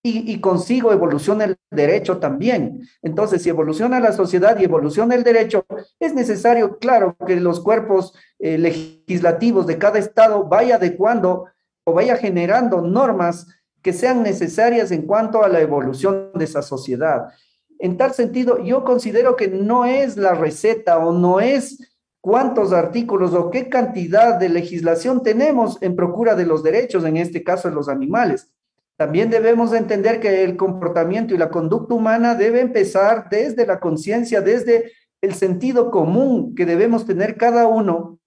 y, 0.00 0.40
consigo 0.40 0.92
evoluciona 0.92 1.42
el 1.42 1.56
derecho 1.72 2.18
también. 2.18 2.88
Entonces, 3.02 3.42
si 3.42 3.48
evoluciona 3.48 3.98
la 3.98 4.12
sociedad 4.12 4.56
y 4.60 4.66
evoluciona 4.66 5.16
el 5.16 5.24
derecho, 5.24 5.66
es 5.98 6.14
necesario, 6.14 6.78
claro, 6.78 7.16
que 7.26 7.34
los 7.34 7.58
cuerpos 7.58 8.14
eh, 8.38 8.58
legislativos 8.58 9.66
de 9.66 9.76
cada 9.76 9.98
estado 9.98 10.44
vaya 10.44 10.76
adecuando 10.76 11.46
o 11.82 11.92
vaya 11.92 12.16
generando 12.16 12.80
normas 12.80 13.48
que 13.82 13.92
sean 13.92 14.22
necesarias 14.22 14.92
en 14.92 15.02
cuanto 15.02 15.42
a 15.42 15.48
la 15.48 15.60
evolución 15.60 16.30
de 16.36 16.44
esa 16.44 16.62
sociedad. 16.62 17.32
En 17.80 17.96
tal 17.96 18.14
sentido, 18.14 18.62
yo 18.62 18.84
considero 18.84 19.34
que 19.34 19.48
no 19.48 19.84
es 19.84 20.16
la 20.16 20.34
receta 20.34 20.98
o 20.98 21.12
no 21.12 21.40
es 21.40 21.89
cuántos 22.20 22.72
artículos 22.72 23.34
o 23.34 23.50
qué 23.50 23.68
cantidad 23.68 24.38
de 24.38 24.48
legislación 24.48 25.22
tenemos 25.22 25.78
en 25.80 25.96
procura 25.96 26.34
de 26.34 26.46
los 26.46 26.62
derechos, 26.62 27.04
en 27.04 27.16
este 27.16 27.42
caso 27.42 27.68
de 27.68 27.74
los 27.74 27.88
animales. 27.88 28.52
También 28.96 29.30
debemos 29.30 29.72
entender 29.72 30.20
que 30.20 30.44
el 30.44 30.56
comportamiento 30.56 31.34
y 31.34 31.38
la 31.38 31.48
conducta 31.48 31.94
humana 31.94 32.34
debe 32.34 32.60
empezar 32.60 33.28
desde 33.30 33.66
la 33.66 33.80
conciencia, 33.80 34.42
desde 34.42 34.92
el 35.22 35.34
sentido 35.34 35.90
común 35.90 36.54
que 36.54 36.66
debemos 36.66 37.06
tener 37.06 37.36
cada 37.36 37.66
uno, 37.66 38.18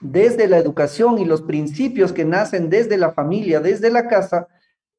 desde 0.00 0.48
la 0.48 0.58
educación 0.58 1.18
y 1.18 1.24
los 1.24 1.42
principios 1.42 2.12
que 2.12 2.24
nacen 2.24 2.70
desde 2.70 2.98
la 2.98 3.12
familia, 3.12 3.60
desde 3.60 3.90
la 3.90 4.08
casa, 4.08 4.48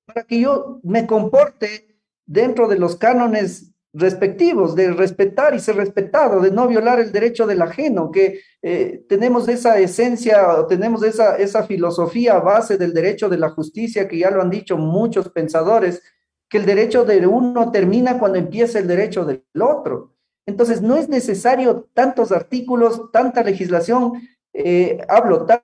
para 0.05 0.23
que 0.23 0.39
yo 0.39 0.79
me 0.83 1.05
comporte 1.05 1.99
dentro 2.25 2.69
de 2.69 2.79
los 2.79 2.95
cánones 2.95 3.73
respectivos, 3.97 4.75
de 4.75 4.91
respetar 4.91 5.55
y 5.55 5.59
ser 5.59 5.75
respetado, 5.75 6.39
de 6.39 6.51
no 6.51 6.67
violar 6.67 6.99
el 6.99 7.11
derecho 7.11 7.47
del 7.47 7.61
ajeno, 7.61 8.11
que 8.11 8.41
eh, 8.61 9.03
tenemos 9.09 9.47
esa 9.47 9.79
esencia, 9.79 10.65
tenemos 10.69 11.03
esa, 11.03 11.37
esa 11.37 11.63
filosofía 11.63 12.39
base 12.39 12.77
del 12.77 12.93
derecho 12.93 13.27
de 13.27 13.37
la 13.37 13.49
justicia, 13.49 14.07
que 14.07 14.19
ya 14.19 14.29
lo 14.29 14.41
han 14.41 14.49
dicho 14.49 14.77
muchos 14.77 15.29
pensadores, 15.29 16.03
que 16.49 16.59
el 16.59 16.65
derecho 16.65 17.05
de 17.05 17.25
uno 17.25 17.71
termina 17.71 18.19
cuando 18.19 18.37
empieza 18.37 18.79
el 18.79 18.87
derecho 18.87 19.25
del 19.25 19.43
otro. 19.59 20.13
Entonces, 20.45 20.81
no 20.81 20.95
es 20.95 21.09
necesario 21.09 21.89
tantos 21.93 22.31
artículos, 22.31 23.11
tanta 23.11 23.43
legislación, 23.43 24.13
eh, 24.53 24.99
hablo, 25.09 25.45
tan, 25.45 25.61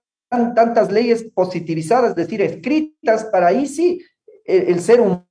tantas 0.56 0.92
leyes 0.92 1.24
positivizadas, 1.34 2.12
es 2.12 2.16
decir, 2.16 2.42
escritas, 2.42 3.26
para 3.26 3.48
ahí 3.48 3.68
sí 3.68 4.04
el 4.46 4.82
ser 4.82 5.00
humano 5.00 5.28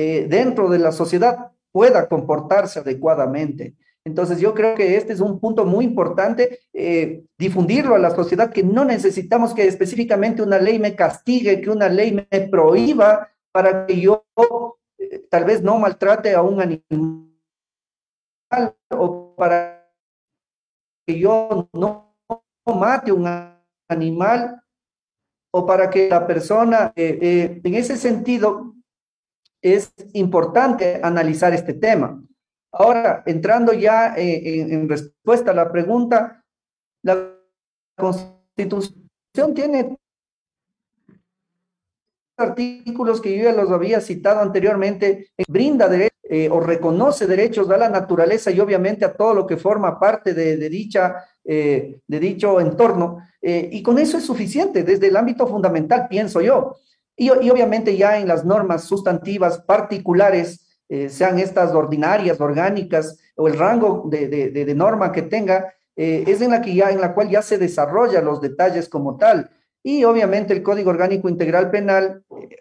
eh, 0.00 0.28
dentro 0.28 0.70
de 0.70 0.78
la 0.78 0.92
sociedad 0.92 1.50
pueda 1.72 2.08
comportarse 2.08 2.78
adecuadamente. 2.78 3.74
Entonces 4.04 4.38
yo 4.38 4.54
creo 4.54 4.76
que 4.76 4.96
este 4.96 5.12
es 5.12 5.18
un 5.18 5.40
punto 5.40 5.64
muy 5.64 5.84
importante, 5.84 6.60
eh, 6.72 7.24
difundirlo 7.36 7.96
a 7.96 7.98
la 7.98 8.10
sociedad, 8.14 8.52
que 8.52 8.62
no 8.62 8.84
necesitamos 8.84 9.54
que 9.54 9.66
específicamente 9.66 10.40
una 10.40 10.60
ley 10.60 10.78
me 10.78 10.94
castigue, 10.94 11.60
que 11.60 11.68
una 11.68 11.88
ley 11.88 12.12
me 12.12 12.40
prohíba 12.42 13.28
para 13.50 13.86
que 13.86 14.00
yo 14.00 14.24
eh, 14.98 15.26
tal 15.28 15.44
vez 15.44 15.64
no 15.64 15.76
maltrate 15.80 16.32
a 16.32 16.42
un 16.42 16.60
animal 16.60 17.26
o 18.90 19.34
para 19.34 19.90
que 21.08 21.18
yo 21.18 21.68
no 21.72 22.14
mate 22.66 23.10
un 23.10 23.26
animal 23.88 24.62
o 25.50 25.66
para 25.66 25.90
que 25.90 26.08
la 26.08 26.24
persona, 26.24 26.92
en 26.94 27.74
ese 27.74 27.96
sentido, 27.96 28.77
es 29.62 29.92
importante 30.12 31.00
analizar 31.02 31.52
este 31.52 31.74
tema. 31.74 32.22
Ahora, 32.72 33.22
entrando 33.26 33.72
ya 33.72 34.14
eh, 34.16 34.60
en, 34.60 34.72
en, 34.72 34.88
respuesta 34.88 35.50
a 35.50 35.54
la 35.54 35.70
pregunta, 35.72 36.44
la 37.02 37.34
Constitución 37.96 39.54
tiene 39.54 39.96
artículos 42.36 43.20
que 43.20 43.36
yo 43.36 43.44
ya 43.44 43.52
los 43.52 43.70
había 43.70 44.00
citado 44.00 44.40
anteriormente, 44.40 45.30
brinda 45.48 45.88
derecho 45.88 46.18
eh, 46.30 46.50
o 46.50 46.60
reconoce 46.60 47.26
derechos 47.26 47.70
a 47.70 47.78
la 47.78 47.88
naturaleza 47.88 48.50
y 48.50 48.60
obviamente 48.60 49.06
a 49.06 49.14
todo 49.14 49.32
lo 49.32 49.46
que 49.46 49.56
forma 49.56 49.98
parte 49.98 50.34
de, 50.34 50.58
de 50.58 50.68
dicha, 50.68 51.24
eh, 51.42 52.00
de 52.06 52.20
dicho 52.20 52.60
entorno, 52.60 53.20
eh, 53.40 53.70
y 53.72 53.82
con 53.82 53.98
eso 53.98 54.18
es 54.18 54.26
suficiente 54.26 54.82
desde 54.82 55.06
el 55.06 55.16
ámbito 55.16 55.46
fundamental, 55.46 56.06
pienso 56.06 56.42
yo. 56.42 56.76
Y, 57.20 57.30
obviamente 57.30 57.96
ya 57.96 58.18
en 58.18 58.28
las 58.28 58.44
normas 58.44 58.84
sustantivas 58.84 59.58
particulares, 59.58 60.78
eh, 60.88 61.08
sean 61.08 61.38
estas 61.40 61.74
ordinarias, 61.74 62.40
orgánicas 62.40 63.18
o 63.36 63.48
el 63.48 63.58
rango 63.58 64.04
de, 64.08 64.28
de, 64.28 64.74
norma 64.74 65.10
que 65.10 65.22
tenga, 65.22 65.74
eh, 65.96 66.24
es 66.28 66.40
en 66.40 66.52
la, 66.52 66.62
que 66.62 66.74
ya, 66.74 66.92
en 66.92 67.00
la 67.00 67.12
cual 67.14 67.28
ya 67.28 67.42
se 67.42 67.58
desarrollan 67.58 68.24
los 68.24 68.40
detalles 68.40 68.88
como 68.88 69.16
tal. 69.16 69.50
Y 69.82 70.04
obviamente 70.04 70.52
el 70.52 70.62
Código 70.62 70.90
Orgánico 70.90 71.28
Integral 71.28 71.70
Penal, 71.72 72.22
eh, 72.30 72.56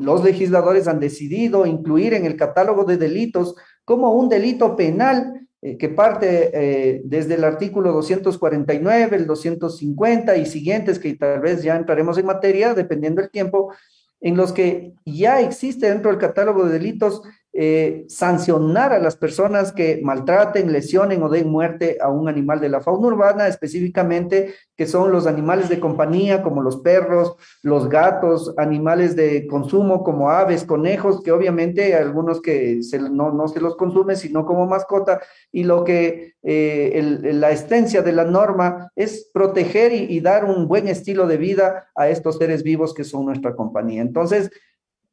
los 0.00 0.24
legisladores 0.24 0.88
han 0.88 0.98
decidido 0.98 1.66
incluir 1.66 2.14
en 2.14 2.24
el 2.24 2.36
catálogo 2.36 2.84
de 2.84 2.96
delitos 2.96 3.56
como 3.84 4.12
un 4.12 4.30
delito 4.30 4.74
penal 4.74 5.45
eh, 5.66 5.76
que 5.78 5.88
parte 5.88 6.50
eh, 6.54 7.02
desde 7.04 7.34
el 7.34 7.42
artículo 7.42 7.90
249, 7.90 9.16
el 9.16 9.26
250 9.26 10.36
y 10.36 10.46
siguientes, 10.46 11.00
que 11.00 11.16
tal 11.16 11.40
vez 11.40 11.64
ya 11.64 11.74
entraremos 11.74 12.16
en 12.18 12.26
materia, 12.26 12.72
dependiendo 12.72 13.20
del 13.20 13.32
tiempo, 13.32 13.74
en 14.20 14.36
los 14.36 14.52
que 14.52 14.92
ya 15.04 15.40
existe 15.40 15.88
dentro 15.88 16.12
del 16.12 16.20
catálogo 16.20 16.64
de 16.64 16.74
delitos 16.74 17.20
eh, 17.58 18.04
sancionar 18.08 18.92
a 18.92 18.98
las 18.98 19.16
personas 19.16 19.72
que 19.72 20.00
maltraten, 20.02 20.70
lesionen 20.70 21.22
o 21.22 21.30
den 21.30 21.48
muerte 21.48 21.96
a 22.02 22.10
un 22.10 22.28
animal 22.28 22.60
de 22.60 22.68
la 22.68 22.82
fauna 22.82 23.06
urbana, 23.06 23.48
específicamente 23.48 24.54
que 24.76 24.86
son 24.86 25.10
los 25.10 25.26
animales 25.26 25.70
de 25.70 25.80
compañía 25.80 26.42
como 26.42 26.60
los 26.60 26.76
perros, 26.76 27.36
los 27.62 27.88
gatos, 27.88 28.52
animales 28.58 29.16
de 29.16 29.46
consumo 29.46 30.04
como 30.04 30.30
aves, 30.30 30.64
conejos, 30.64 31.22
que 31.22 31.32
obviamente 31.32 31.94
algunos 31.94 32.42
que 32.42 32.80
no, 33.10 33.32
no, 33.32 33.48
se 33.48 33.60
los 33.60 33.74
consume, 33.76 34.16
sino 34.16 34.44
como 34.44 34.66
mascota, 34.66 35.22
y 35.50 35.64
lo 35.64 35.82
que 35.82 36.34
eh, 36.42 37.22
la 37.32 37.52
esencia 37.52 38.02
de 38.02 38.12
la 38.12 38.24
norma 38.24 38.90
es 38.94 39.30
proteger 39.32 39.94
y, 39.94 40.04
y 40.10 40.20
dar 40.20 40.44
un 40.44 40.68
buen 40.68 40.88
estilo 40.88 41.26
de 41.26 41.38
vida 41.38 41.86
a 41.96 42.08
estos 42.10 42.36
seres 42.36 42.62
vivos 42.62 42.92
que 42.92 43.04
son 43.04 43.24
nuestra 43.24 43.56
compañía. 43.56 44.02
Entonces, 44.02 44.50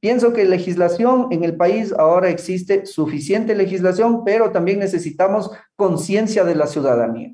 Pienso 0.03 0.33
que 0.33 0.43
legislación 0.43 1.29
en 1.31 1.45
el 1.45 1.55
país 1.55 1.93
ahora 1.93 2.27
existe 2.27 2.85
suficiente 2.85 3.55
legislación, 3.55 4.25
pero 4.25 4.51
también 4.51 4.79
necesitamos 4.79 5.49
conciencia 5.77 6.43
de 6.43 6.55
la 6.55 6.67
ciudadanía. 6.67 7.33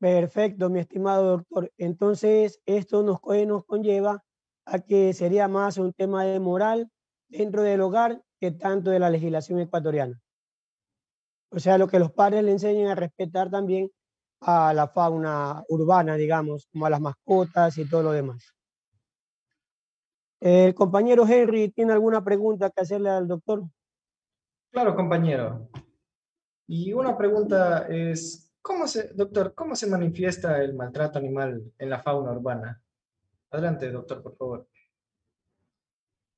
Perfecto, 0.00 0.70
mi 0.70 0.80
estimado 0.80 1.36
doctor. 1.36 1.70
Entonces, 1.78 2.60
esto 2.66 3.04
nos, 3.04 3.20
nos 3.46 3.64
conlleva 3.64 4.24
a 4.64 4.80
que 4.80 5.12
sería 5.12 5.46
más 5.46 5.78
un 5.78 5.92
tema 5.92 6.24
de 6.24 6.40
moral 6.40 6.90
dentro 7.28 7.62
del 7.62 7.82
hogar 7.82 8.20
que 8.40 8.50
tanto 8.50 8.90
de 8.90 8.98
la 8.98 9.10
legislación 9.10 9.60
ecuatoriana. 9.60 10.20
O 11.50 11.60
sea, 11.60 11.78
lo 11.78 11.86
que 11.86 12.00
los 12.00 12.10
padres 12.10 12.42
le 12.42 12.50
enseñan 12.50 12.88
a 12.88 12.96
respetar 12.96 13.52
también 13.52 13.88
a 14.40 14.74
la 14.74 14.88
fauna 14.88 15.62
urbana, 15.68 16.16
digamos, 16.16 16.66
como 16.72 16.86
a 16.86 16.90
las 16.90 17.00
mascotas 17.00 17.78
y 17.78 17.88
todo 17.88 18.02
lo 18.02 18.10
demás. 18.10 18.54
El 20.44 20.74
compañero 20.74 21.26
Henry 21.26 21.70
tiene 21.70 21.94
alguna 21.94 22.22
pregunta 22.22 22.68
que 22.68 22.82
hacerle 22.82 23.08
al 23.08 23.26
doctor. 23.26 23.64
Claro, 24.70 24.94
compañero. 24.94 25.70
Y 26.66 26.92
una 26.92 27.16
pregunta 27.16 27.86
es, 27.88 28.52
¿cómo 28.60 28.86
se, 28.86 29.08
doctor, 29.14 29.54
cómo 29.54 29.74
se 29.74 29.86
manifiesta 29.86 30.62
el 30.62 30.74
maltrato 30.74 31.18
animal 31.18 31.72
en 31.78 31.88
la 31.88 32.02
fauna 32.02 32.32
urbana? 32.32 32.78
Adelante, 33.52 33.90
doctor, 33.90 34.22
por 34.22 34.36
favor. 34.36 34.68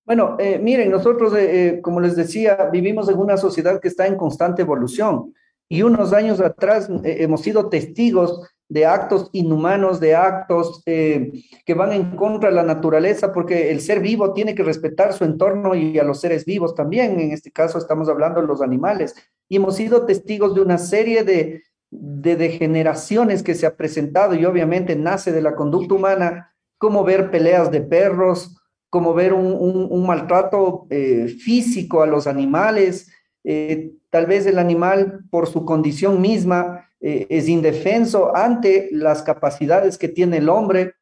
Bueno, 0.05 0.37
eh, 0.39 0.61
miren, 0.61 0.89
nosotros, 0.89 1.35
eh, 1.35 1.67
eh, 1.67 1.81
como 1.83 1.99
les 1.99 2.15
decía, 2.15 2.71
vivimos 2.71 3.09
en 3.09 3.19
una 3.19 3.37
sociedad 3.37 3.81
que 3.81 3.89
está 3.89 4.07
en 4.07 4.17
constante 4.17 4.63
evolución 4.63 5.35
y 5.69 5.83
unos 5.83 6.13
años 6.13 6.41
atrás 6.41 6.89
hemos 7.03 7.41
sido 7.41 7.69
testigos 7.69 8.49
de 8.69 8.85
actos 8.85 9.31
inhumanos, 9.33 10.01
de 10.01 10.15
actos 10.15 10.83
eh, 10.87 11.33
que 11.65 11.75
van 11.75 11.93
en 11.93 12.17
contra 12.17 12.49
de 12.49 12.57
la 12.57 12.65
naturaleza, 12.65 13.33
porque 13.33 13.71
el 13.71 13.81
ser 13.81 14.01
vivo 14.01 14.33
tiene 14.33 14.55
que 14.55 14.65
respetar 14.65 15.13
su 15.13 15.25
entorno 15.25 15.75
y 15.75 15.99
a 15.99 16.05
los 16.05 16.21
seres 16.21 16.45
vivos 16.45 16.75
también. 16.75 17.21
En 17.21 17.31
este 17.31 17.53
caso 17.53 17.79
estamos 17.79 18.09
hablando 18.09 18.41
de 18.41 18.47
los 18.47 18.61
animales. 18.61 19.15
Y 19.49 19.57
hemos 19.57 19.77
sido 19.77 20.05
testigos 20.05 20.55
de 20.55 20.63
una 20.63 20.79
serie 20.79 21.23
de, 21.23 21.63
degeneraciones 21.91 23.45
que 23.45 23.55
se 23.55 23.65
ha 23.65 23.77
presentado 23.77 24.35
y 24.35 24.45
obviamente 24.45 24.97
nace 24.97 25.31
de 25.31 25.41
la 25.41 25.55
conducta 25.55 25.95
humana, 25.95 26.53
como 26.79 27.05
ver 27.05 27.31
peleas 27.31 27.71
de 27.71 27.81
perros, 27.81 28.61
como 28.91 29.15
ver 29.15 29.33
un, 29.33 30.07
maltrato 30.07 30.87
eh, 30.91 31.29
físico 31.29 32.03
a 32.03 32.07
los 32.07 32.27
animales, 32.27 33.09
eh, 33.45 33.93
tal 34.11 34.27
vez 34.27 34.47
el 34.47 34.59
animal 34.59 35.21
por 35.31 35.47
su 35.47 35.65
condición 35.65 36.21
misma 36.21 36.86
eh, 37.01 37.27
es 37.29 37.49
indefenso 37.49 38.35
ante 38.35 38.89
las 38.91 39.23
capacidades 39.23 39.99
que 39.99 40.09
tiene 40.09 40.39
el 40.39 40.49
hombre. 40.49 40.95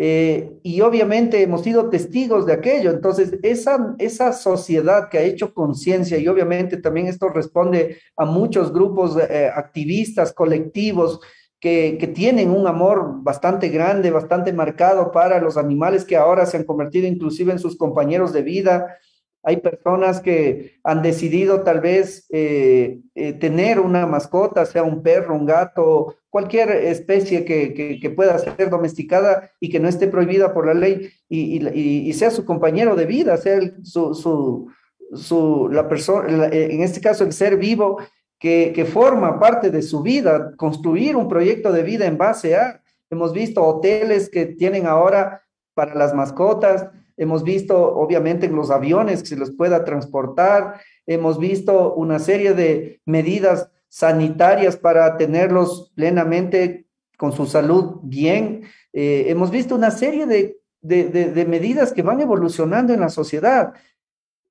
Eh, 0.00 0.52
y 0.62 0.80
obviamente 0.80 1.42
hemos 1.42 1.62
sido 1.62 1.90
testigos 1.90 2.46
de 2.46 2.52
aquello. 2.52 2.90
Entonces, 2.90 3.34
esa, 3.42 3.96
esa 3.98 4.32
sociedad 4.32 5.08
que 5.08 5.18
ha 5.18 5.22
hecho 5.22 5.52
conciencia, 5.52 6.18
y 6.18 6.28
obviamente 6.28 6.76
también 6.76 7.08
esto 7.08 7.28
responde 7.28 7.98
a 8.16 8.24
muchos 8.24 8.72
grupos 8.72 9.16
eh, 9.16 9.50
activistas, 9.52 10.32
colectivos, 10.32 11.20
que, 11.60 11.96
que, 11.98 12.06
tienen 12.06 12.50
un 12.50 12.68
amor 12.68 13.24
bastante 13.24 13.68
grande, 13.68 14.12
bastante 14.12 14.52
marcado 14.52 15.10
para 15.10 15.40
los 15.40 15.56
animales 15.56 16.04
que 16.04 16.16
ahora 16.16 16.46
se 16.46 16.56
han 16.56 16.62
convertido 16.62 17.08
inclusive 17.08 17.50
en 17.50 17.58
sus 17.58 17.76
compañeros 17.76 18.32
de 18.32 18.42
vida, 18.42 18.96
hay 19.42 19.58
personas 19.58 20.20
que 20.20 20.78
han 20.82 21.02
decidido 21.02 21.62
tal 21.62 21.80
vez 21.80 22.26
eh, 22.30 23.00
eh, 23.14 23.32
tener 23.34 23.80
una 23.80 24.06
mascota, 24.06 24.66
sea 24.66 24.82
un 24.82 25.02
perro, 25.02 25.34
un 25.34 25.46
gato, 25.46 26.16
cualquier 26.28 26.70
especie 26.70 27.44
que, 27.44 28.12
pueda 28.14 28.38
ser 28.38 28.68
domesticada 28.68 29.50
y 29.60 29.70
que 29.70 29.80
no 29.80 29.88
esté 29.88 30.08
prohibida 30.08 30.52
por 30.52 30.66
la 30.66 30.74
ley 30.74 31.10
y, 31.28 32.12
sea 32.14 32.30
su 32.30 32.44
compañero 32.44 32.96
de 32.96 33.06
vida, 33.06 33.36
sea 33.36 33.60
su, 33.82 34.70
su, 35.14 35.68
la 35.70 35.88
persona, 35.88 36.48
en 36.52 36.82
este 36.82 37.00
caso 37.00 37.24
el 37.24 37.32
ser 37.32 37.56
vivo 37.56 37.98
que, 38.38 38.72
que 38.74 38.84
forma 38.84 39.38
parte 39.38 39.70
de 39.70 39.82
su 39.82 40.02
vida, 40.02 40.54
construir 40.56 41.16
un 41.16 41.28
proyecto 41.28 41.72
de 41.72 41.82
vida 41.82 42.06
en 42.06 42.18
base 42.18 42.56
a, 42.56 42.82
hemos 43.10 43.32
visto 43.32 43.64
hoteles 43.64 44.28
que 44.28 44.46
tienen 44.46 44.86
ahora 44.86 45.42
para 45.74 45.94
las 45.94 46.12
mascotas, 46.12 46.88
hemos 47.18 47.44
visto 47.44 47.76
obviamente 47.76 48.46
en 48.46 48.56
los 48.56 48.70
aviones 48.70 49.20
que 49.20 49.28
se 49.28 49.36
los 49.36 49.50
pueda 49.50 49.84
transportar, 49.84 50.80
hemos 51.06 51.38
visto 51.38 51.94
una 51.94 52.18
serie 52.18 52.54
de 52.54 53.00
medidas 53.04 53.70
sanitarias 53.88 54.76
para 54.76 55.16
tenerlos 55.16 55.92
plenamente 55.94 56.86
con 57.18 57.32
su 57.32 57.46
salud 57.46 57.96
bien, 58.02 58.62
eh, 58.92 59.24
hemos 59.28 59.50
visto 59.50 59.74
una 59.74 59.90
serie 59.90 60.26
de, 60.26 60.56
de 60.80 61.44
medidas 61.44 61.92
que 61.92 62.02
van 62.02 62.20
evolucionando 62.20 62.94
en 62.94 63.00
la 63.00 63.08
sociedad 63.10 63.74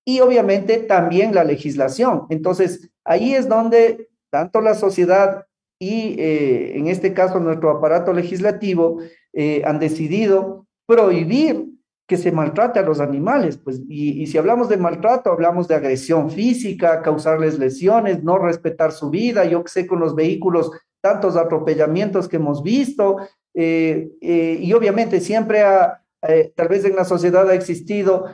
y 0.06 0.20
obviamente 0.20 0.78
también 0.78 1.34
la 1.34 1.44
legislación. 1.44 2.28
Entonces, 2.30 2.90
ahí 3.04 3.34
es 3.34 3.50
donde 3.50 4.10
tanto 4.30 4.62
la 4.62 4.74
sociedad 4.74 5.48
y 5.80 6.16
eh, 6.20 6.78
en 6.78 6.88
este 6.88 7.14
caso 7.14 7.40
nuestro 7.40 7.70
aparato 7.70 8.14
legislativo 8.14 9.00
eh, 9.34 9.62
han 9.66 9.80
decidido 9.80 10.66
prohibir 10.86 11.67
que 12.08 12.16
se 12.16 12.32
maltrate 12.32 12.80
a 12.80 12.84
los 12.84 13.02
animales, 13.02 13.58
pues, 13.58 13.82
y, 13.90 14.26
si 14.28 14.38
hablamos 14.38 14.70
de 14.70 14.78
maltrato, 14.78 15.30
hablamos 15.30 15.68
de 15.68 15.76
agresión 15.76 16.32
física, 16.32 17.02
causarles 17.02 17.60
lesiones, 17.60 18.24
no 18.24 18.38
respetar 18.38 18.94
su 18.94 19.10
vida, 19.10 19.44
yo 19.44 19.62
que 19.62 19.70
sé, 19.70 19.86
con 19.86 20.00
los 20.00 20.16
vehículos, 20.16 20.72
tantos 21.02 21.36
atropellamientos 21.36 22.30
que 22.30 22.38
hemos 22.38 22.64
visto, 22.64 23.18
eh, 23.54 24.10
eh, 24.22 24.58
y 24.62 24.72
obviamente 24.72 25.20
siempre 25.20 25.64
ha, 25.64 26.02
eh, 26.22 26.54
tal 26.56 26.70
vez 26.70 26.86
en 26.86 26.96
la 26.96 27.04
sociedad 27.04 27.50
ha 27.50 27.54
existido 27.54 28.26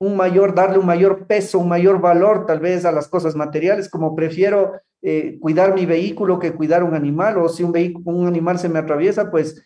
un 0.00 0.16
mayor, 0.16 0.54
darle 0.54 0.78
un 0.78 0.86
mayor 0.86 1.26
peso, 1.26 1.58
un 1.58 1.68
mayor 1.68 2.00
valor 2.00 2.46
tal 2.46 2.60
vez 2.60 2.84
a 2.84 2.92
las 2.92 3.06
cosas 3.06 3.36
materiales, 3.36 3.88
como 3.88 4.16
prefiero 4.16 4.72
cuidar 5.40 5.74
mi 5.74 5.86
vehículo 5.86 6.40
que 6.40 6.54
cuidar 6.54 6.82
un 6.82 6.94
animal, 6.94 7.38
o 7.38 7.48
si 7.48 7.62
un, 7.62 7.72
un 8.04 8.26
animal 8.26 8.58
se 8.58 8.68
me 8.68 8.80
atraviesa, 8.80 9.30
pues 9.30 9.62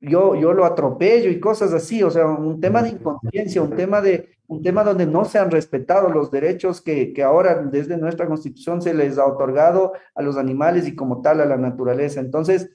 yo, 0.00 0.34
yo 0.36 0.52
lo 0.52 0.64
atropello 0.64 1.30
y 1.30 1.40
cosas 1.40 1.72
así, 1.72 2.02
o 2.02 2.10
sea, 2.10 2.26
un 2.26 2.60
tema 2.60 2.82
de 2.82 2.90
inconsciencia, 2.90 3.62
un 3.62 3.74
tema, 3.74 4.00
de, 4.00 4.30
un 4.46 4.62
tema 4.62 4.84
donde 4.84 5.06
no 5.06 5.24
se 5.24 5.38
han 5.38 5.50
respetado 5.50 6.08
los 6.08 6.30
derechos 6.30 6.80
que, 6.80 7.12
que 7.12 7.22
ahora 7.22 7.62
desde 7.62 7.96
nuestra 7.96 8.26
constitución 8.26 8.80
se 8.80 8.94
les 8.94 9.18
ha 9.18 9.26
otorgado 9.26 9.92
a 10.14 10.22
los 10.22 10.36
animales 10.36 10.86
y 10.86 10.94
como 10.94 11.20
tal 11.20 11.40
a 11.40 11.46
la 11.46 11.56
naturaleza. 11.56 12.20
Entonces, 12.20 12.70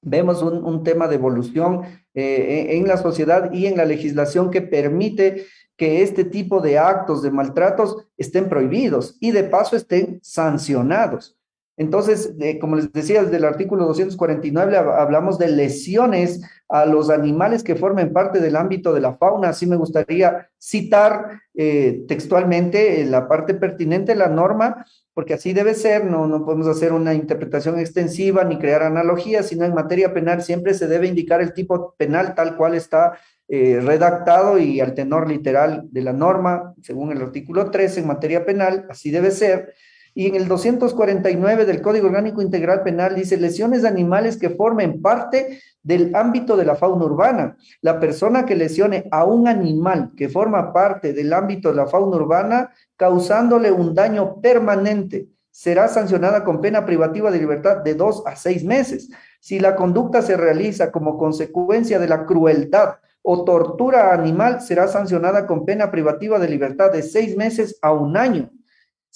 vemos 0.00 0.42
un, 0.42 0.64
un 0.64 0.82
tema 0.84 1.08
de 1.08 1.16
evolución 1.16 1.82
eh, 2.14 2.66
en, 2.70 2.82
en 2.82 2.88
la 2.88 2.96
sociedad 2.96 3.52
y 3.52 3.66
en 3.66 3.76
la 3.76 3.84
legislación 3.84 4.50
que 4.50 4.62
permite 4.62 5.44
que 5.76 6.02
este 6.02 6.24
tipo 6.24 6.60
de 6.60 6.78
actos 6.78 7.22
de 7.22 7.30
maltratos 7.30 8.08
estén 8.16 8.48
prohibidos 8.48 9.16
y 9.20 9.30
de 9.30 9.44
paso 9.44 9.76
estén 9.76 10.18
sancionados. 10.22 11.38
Entonces, 11.78 12.34
como 12.60 12.74
les 12.74 12.92
decía, 12.92 13.22
desde 13.22 13.36
el 13.36 13.44
artículo 13.44 13.86
249 13.86 14.76
hablamos 14.76 15.38
de 15.38 15.48
lesiones 15.48 16.42
a 16.68 16.84
los 16.84 17.08
animales 17.08 17.62
que 17.62 17.76
formen 17.76 18.12
parte 18.12 18.40
del 18.40 18.56
ámbito 18.56 18.92
de 18.92 19.00
la 19.00 19.16
fauna. 19.16 19.50
Así 19.50 19.64
me 19.64 19.76
gustaría 19.76 20.50
citar 20.58 21.40
eh, 21.54 22.04
textualmente 22.08 23.04
la 23.04 23.28
parte 23.28 23.54
pertinente 23.54 24.12
de 24.12 24.18
la 24.18 24.28
norma, 24.28 24.84
porque 25.14 25.34
así 25.34 25.52
debe 25.52 25.74
ser, 25.74 26.04
no, 26.04 26.26
no 26.26 26.44
podemos 26.44 26.66
hacer 26.66 26.92
una 26.92 27.14
interpretación 27.14 27.78
extensiva 27.78 28.42
ni 28.42 28.58
crear 28.58 28.82
analogías, 28.82 29.46
sino 29.46 29.64
en 29.64 29.72
materia 29.72 30.12
penal 30.12 30.42
siempre 30.42 30.74
se 30.74 30.88
debe 30.88 31.06
indicar 31.06 31.40
el 31.40 31.54
tipo 31.54 31.94
penal 31.96 32.34
tal 32.34 32.56
cual 32.56 32.74
está 32.74 33.18
eh, 33.50 33.80
redactado 33.80 34.58
y 34.58 34.80
al 34.80 34.94
tenor 34.94 35.28
literal 35.28 35.84
de 35.90 36.02
la 36.02 36.12
norma, 36.12 36.74
según 36.82 37.12
el 37.12 37.22
artículo 37.22 37.70
3 37.70 37.98
en 37.98 38.06
materia 38.06 38.44
penal, 38.44 38.84
así 38.90 39.10
debe 39.10 39.30
ser. 39.30 39.74
Y 40.18 40.26
en 40.26 40.34
el 40.34 40.48
249 40.48 41.64
del 41.64 41.80
Código 41.80 42.08
Orgánico 42.08 42.42
Integral 42.42 42.82
Penal 42.82 43.14
dice 43.14 43.36
lesiones 43.36 43.82
de 43.82 43.88
animales 43.88 44.36
que 44.36 44.50
formen 44.50 45.00
parte 45.00 45.60
del 45.80 46.12
ámbito 46.12 46.56
de 46.56 46.64
la 46.64 46.74
fauna 46.74 47.04
urbana. 47.04 47.56
La 47.82 48.00
persona 48.00 48.44
que 48.44 48.56
lesione 48.56 49.06
a 49.12 49.24
un 49.24 49.46
animal 49.46 50.10
que 50.16 50.28
forma 50.28 50.72
parte 50.72 51.12
del 51.12 51.32
ámbito 51.32 51.68
de 51.68 51.76
la 51.76 51.86
fauna 51.86 52.16
urbana, 52.16 52.72
causándole 52.96 53.70
un 53.70 53.94
daño 53.94 54.40
permanente, 54.40 55.28
será 55.52 55.86
sancionada 55.86 56.42
con 56.42 56.60
pena 56.60 56.84
privativa 56.84 57.30
de 57.30 57.38
libertad 57.38 57.76
de 57.76 57.94
dos 57.94 58.24
a 58.26 58.34
seis 58.34 58.64
meses. 58.64 59.10
Si 59.38 59.60
la 59.60 59.76
conducta 59.76 60.20
se 60.20 60.36
realiza 60.36 60.90
como 60.90 61.16
consecuencia 61.16 62.00
de 62.00 62.08
la 62.08 62.26
crueldad 62.26 62.96
o 63.22 63.44
tortura 63.44 64.12
animal 64.12 64.62
será 64.62 64.88
sancionada 64.88 65.46
con 65.46 65.64
pena 65.64 65.92
privativa 65.92 66.40
de 66.40 66.48
libertad 66.48 66.90
de 66.90 67.04
seis 67.04 67.36
meses 67.36 67.78
a 67.82 67.92
un 67.92 68.16
año. 68.16 68.50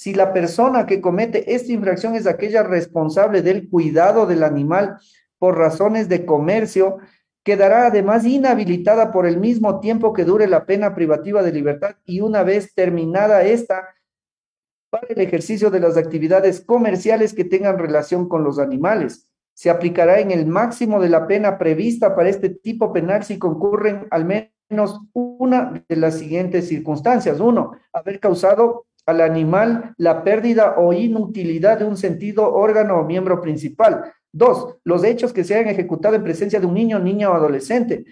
Si 0.03 0.13
la 0.13 0.33
persona 0.33 0.85
que 0.85 1.01
comete 1.01 1.55
esta 1.55 1.71
infracción 1.71 2.17
es 2.17 2.27
aquella 2.27 2.65
responsable 2.65 3.41
del 3.41 3.69
cuidado 3.69 4.27
del 4.27 4.43
animal 4.43 4.97
por 5.39 5.57
razones 5.57 6.09
de 6.09 6.27
comercio, 6.27 6.99
quedará 7.45 7.87
además 7.87 8.25
inhabilitada 8.25 9.13
por 9.13 9.27
el 9.27 9.39
mismo 9.39 9.79
tiempo 9.79 10.13
que 10.13 10.25
dure 10.25 10.49
la 10.49 10.67
pena 10.67 10.97
privativa 10.97 11.41
de 11.45 11.53
libertad 11.53 11.95
y 12.05 12.21
una 12.21 12.43
vez 12.43 12.75
terminada 12.75 13.45
esta, 13.45 13.95
para 14.91 15.07
el 15.07 15.21
ejercicio 15.21 15.71
de 15.71 15.79
las 15.79 15.97
actividades 15.97 16.61
comerciales 16.61 17.33
que 17.33 17.45
tengan 17.45 17.79
relación 17.79 18.29
con 18.29 18.43
los 18.43 18.59
animales. 18.59 19.29
Se 19.55 19.71
aplicará 19.71 20.19
en 20.19 20.33
el 20.33 20.47
máximo 20.47 21.01
de 21.01 21.11
la 21.11 21.29
pena 21.29 21.59
prevista 21.59 22.17
para 22.17 22.29
este 22.29 22.51
tipo 22.51 22.93
penal 22.93 23.23
si 23.23 23.39
concurren 23.39 24.09
al 24.11 24.25
menos 24.25 25.01
una 25.13 25.85
de 25.89 25.95
las 25.95 26.19
siguientes 26.19 26.67
circunstancias. 26.67 27.39
Uno, 27.39 27.77
haber 27.93 28.19
causado 28.19 28.87
al 29.07 29.21
animal 29.21 29.95
la 29.97 30.23
pérdida 30.25 30.75
o 30.79 30.93
inutilidad 30.93 31.79
de 31.79 31.85
un 31.85 31.97
sentido, 31.97 32.53
órgano 32.53 33.01
o 33.01 33.05
miembro 33.05 33.41
principal. 33.41 34.13
Dos, 34.33 34.77
los 34.85 35.05
hechos 35.05 35.33
que 35.33 35.45
se 35.45 35.55
hayan 35.55 35.69
ejecutado 35.69 36.15
en 36.15 36.25
presencia 36.25 36.61
de 36.61 36.67
un 36.67 36.75
niño, 36.75 36.99
niña 36.99 37.31
o 37.31 37.35
adolescente. 37.35 38.05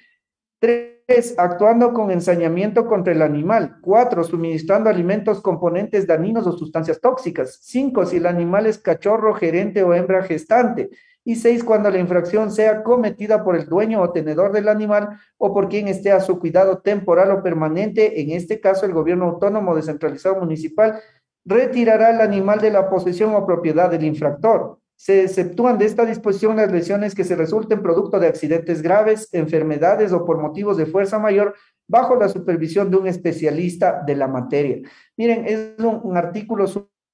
Tres, 0.58 1.34
actuando 1.38 1.92
con 1.92 2.10
ensañamiento 2.10 2.86
contra 2.86 3.12
el 3.12 3.22
animal. 3.22 3.78
Cuatro, 3.80 4.22
suministrando 4.22 4.90
alimentos, 4.90 5.40
componentes 5.40 6.06
dañinos 6.06 6.46
o 6.46 6.52
sustancias 6.52 7.00
tóxicas. 7.00 7.58
Cinco, 7.62 8.04
si 8.04 8.18
el 8.18 8.26
animal 8.26 8.66
es 8.66 8.78
cachorro, 8.78 9.34
gerente 9.34 9.82
o 9.82 9.94
hembra 9.94 10.22
gestante. 10.22 10.90
Y 11.30 11.36
seis, 11.36 11.62
cuando 11.62 11.88
la 11.90 12.00
infracción 12.00 12.50
sea 12.50 12.82
cometida 12.82 13.44
por 13.44 13.54
el 13.54 13.66
dueño 13.66 14.02
o 14.02 14.10
tenedor 14.10 14.50
del 14.50 14.68
animal 14.68 15.10
o 15.38 15.54
por 15.54 15.68
quien 15.68 15.86
esté 15.86 16.10
a 16.10 16.18
su 16.18 16.40
cuidado 16.40 16.78
temporal 16.78 17.30
o 17.30 17.40
permanente, 17.40 18.20
en 18.20 18.32
este 18.32 18.58
caso 18.58 18.84
el 18.84 18.92
gobierno 18.92 19.26
autónomo 19.26 19.76
descentralizado 19.76 20.40
municipal, 20.40 21.00
retirará 21.44 22.10
el 22.10 22.20
animal 22.20 22.58
de 22.60 22.72
la 22.72 22.90
posesión 22.90 23.32
o 23.36 23.46
propiedad 23.46 23.88
del 23.88 24.02
infractor. 24.02 24.80
Se 24.96 25.22
exceptúan 25.22 25.78
de 25.78 25.84
esta 25.84 26.04
disposición 26.04 26.56
las 26.56 26.72
lesiones 26.72 27.14
que 27.14 27.22
se 27.22 27.36
resulten 27.36 27.80
producto 27.80 28.18
de 28.18 28.26
accidentes 28.26 28.82
graves, 28.82 29.28
enfermedades 29.30 30.12
o 30.12 30.24
por 30.24 30.38
motivos 30.38 30.78
de 30.78 30.86
fuerza 30.86 31.20
mayor 31.20 31.54
bajo 31.86 32.16
la 32.16 32.28
supervisión 32.28 32.90
de 32.90 32.96
un 32.96 33.06
especialista 33.06 34.02
de 34.04 34.16
la 34.16 34.26
materia. 34.26 34.80
Miren, 35.16 35.44
es 35.46 35.78
un, 35.78 36.16
artículo 36.16 36.66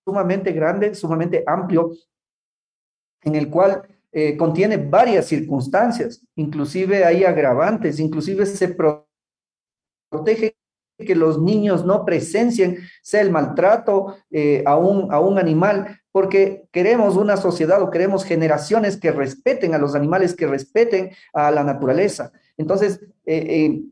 sumamente 0.06 0.52
grande, 0.52 0.94
sumamente 0.94 1.44
amplio, 1.46 1.90
en 3.22 3.34
el 3.34 3.50
cual 3.50 3.82
eh, 4.18 4.34
contiene 4.34 4.78
varias 4.78 5.26
circunstancias, 5.26 6.22
inclusive 6.36 7.04
hay 7.04 7.24
agravantes, 7.24 8.00
inclusive 8.00 8.46
se 8.46 8.74
protege 10.10 10.56
que 10.96 11.14
los 11.14 11.38
niños 11.38 11.84
no 11.84 12.06
presencien 12.06 12.78
sea 13.02 13.20
el 13.20 13.30
maltrato 13.30 14.16
eh, 14.30 14.62
a, 14.64 14.78
un, 14.78 15.12
a 15.12 15.20
un 15.20 15.38
animal, 15.38 16.00
porque 16.12 16.66
queremos 16.72 17.16
una 17.16 17.36
sociedad 17.36 17.82
o 17.82 17.90
queremos 17.90 18.24
generaciones 18.24 18.96
que 18.96 19.12
respeten 19.12 19.74
a 19.74 19.78
los 19.78 19.94
animales, 19.94 20.34
que 20.34 20.46
respeten 20.46 21.10
a 21.34 21.50
la 21.50 21.62
naturaleza. 21.62 22.32
Entonces, 22.56 22.98
eh, 23.26 23.36
eh, 23.36 23.82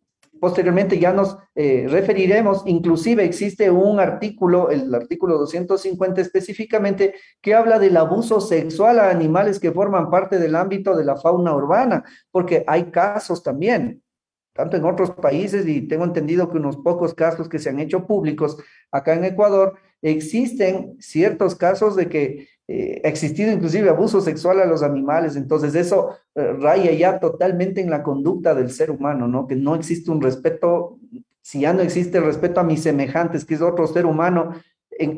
posteriormente 0.45 0.99
ya 0.99 1.11
nos 1.15 1.39
referiremos, 1.55 2.65
inclusive 2.67 3.25
existe 3.25 3.71
un 3.71 3.99
artículo, 3.99 4.69
el 4.69 4.95
artículo 4.95 5.39
250 5.39 6.21
específicamente, 6.21 7.15
que 7.41 7.55
habla 7.55 7.79
del 7.79 7.97
abuso 7.97 8.43
sexual 8.43 8.99
a 8.99 9.09
animales 9.09 9.59
que 9.59 9.73
forman 9.73 10.11
parte 10.11 10.39
del 10.39 10.55
ámbito 10.55 10.95
de 10.99 11.07
la 11.07 11.17
fauna 11.17 11.55
urbana, 11.55 12.05
porque 12.31 12.63
hay 12.67 12.91
casos 12.91 13.43
también 13.43 14.03
tanto 14.53 14.77
en 14.77 14.85
otros 14.85 15.13
países 15.13 15.67
y 15.67 15.89
tengo 15.89 16.05
entendido 16.05 16.51
que 16.51 16.59
unos 16.59 16.77
pocos 16.77 17.15
casos 17.15 17.49
que 17.49 17.59
se 17.59 17.71
han 17.71 17.81
hecho 17.81 18.07
públicos 18.07 18.59
acá 18.93 19.15
en 19.15 19.25
Ecuador, 19.25 19.79
existen 20.03 20.95
ciertos 21.01 21.55
casos 21.55 21.97
de 21.97 22.11
que 22.11 22.49
eh, 22.67 23.03
ha 23.05 23.09
existido 23.09 23.53
inclusive 23.53 23.91
abuso 23.91 24.21
sexual 24.23 24.61
a 24.61 24.65
los 24.65 24.83
animales, 24.83 25.37
entonces 25.37 25.75
eso 25.75 26.17
eh, 26.35 26.55
raya 26.59 26.93
ya 26.93 27.21
totalmente 27.21 27.83
en 27.83 27.91
la 27.91 28.03
conducta 28.03 28.55
del 28.55 28.71
ser 28.71 28.91
humano, 28.91 29.29
¿no? 29.29 29.47
Que 29.47 29.55
no 29.55 29.75
existe 29.75 30.11
un 30.11 30.23
respeto, 30.23 30.99
si 31.43 31.61
ya 31.61 31.75
no 31.75 31.83
existe 31.83 32.19
el 32.19 32.25
respeto 32.25 32.61
a 32.61 32.65
mis 32.65 32.83
semejantes, 32.83 33.45
que 33.45 33.55
es 33.55 33.61
otro 33.61 33.87
ser 33.87 34.07
humano, 34.07 34.55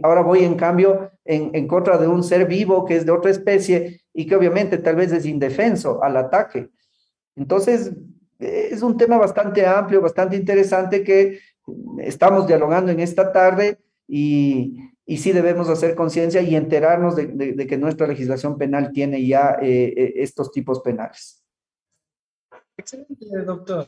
ahora 0.02 0.22
voy 0.22 0.42
en 0.42 0.56
cambio 0.56 1.11
en, 1.24 1.50
en 1.54 1.68
contra 1.68 1.98
de 1.98 2.09
un 2.09 2.24
ser 2.24 2.46
vivo 2.46 2.85
que 2.85 2.96
es 2.96 3.06
de 3.06 3.12
otra 3.12 3.30
especie 3.30 4.00
y 4.12 4.26
que 4.26 4.35
obviamente 4.35 4.78
tal 4.78 4.96
vez 4.96 5.12
es 5.12 5.26
indefenso 5.26 6.02
al 6.02 6.16
ataque. 6.16 6.70
Entonces, 7.37 7.92
es 8.38 8.82
un 8.82 8.96
tema 8.96 9.18
bastante 9.18 9.64
amplio, 9.66 10.00
bastante 10.00 10.37
interesante 10.37 11.04
que 11.04 11.38
estamos 11.98 12.46
dialogando 12.46 12.90
en 12.90 13.00
esta 13.00 13.32
tarde 13.32 13.78
y, 14.09 14.78
y 15.07 15.19
sí 15.19 15.33
debemos 15.33 15.69
hacer 15.69 15.95
conciencia 15.95 16.42
y 16.42 16.57
enterarnos 16.57 17.14
de, 17.14 17.66
que 17.69 17.79
nuestra 17.79 18.09
legislación 18.09 18.59
penal 18.59 18.90
tiene 18.92 19.25
ya 19.25 19.57
eh, 19.62 19.95
eh, 19.97 20.12
estos 20.16 20.51
tipos 20.51 20.81
penales. 20.81 21.45
Excelente, 22.77 23.25
doctor. 23.45 23.87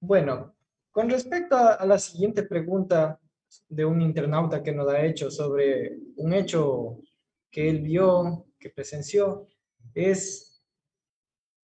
Bueno, 0.00 0.56
con 0.90 1.10
respecto 1.10 1.56
a, 1.56 1.84
la 1.84 1.98
siguiente 1.98 2.42
pregunta 2.44 3.20
de 3.68 3.84
un 3.84 4.00
internauta 4.00 4.62
que 4.62 4.72
nos 4.72 4.88
ha 4.88 5.04
hecho 5.04 5.30
sobre 5.30 5.98
un 6.16 6.32
hecho 6.32 7.00
que 7.50 7.68
él 7.68 7.82
vio, 7.82 8.46
que 8.58 8.70
presenció, 8.70 9.46
es 9.94 10.54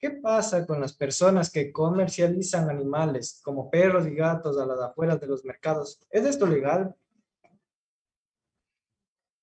¿Qué 0.01 0.13
pasa 0.13 0.67
con 0.67 0.81
las 0.81 0.95
personas 0.95 1.51
que 1.51 1.71
comercializan 1.71 2.71
animales 2.71 3.39
como 3.45 3.71
perros 3.71 4.07
y 4.07 4.15
gatos 4.15 4.57
a 4.59 4.65
las 4.65 4.81
afueras 4.81 5.21
de 5.21 5.27
los 5.27 5.45
mercados? 5.45 6.03
¿Es 6.09 6.25
esto 6.25 6.47
legal? 6.47 6.97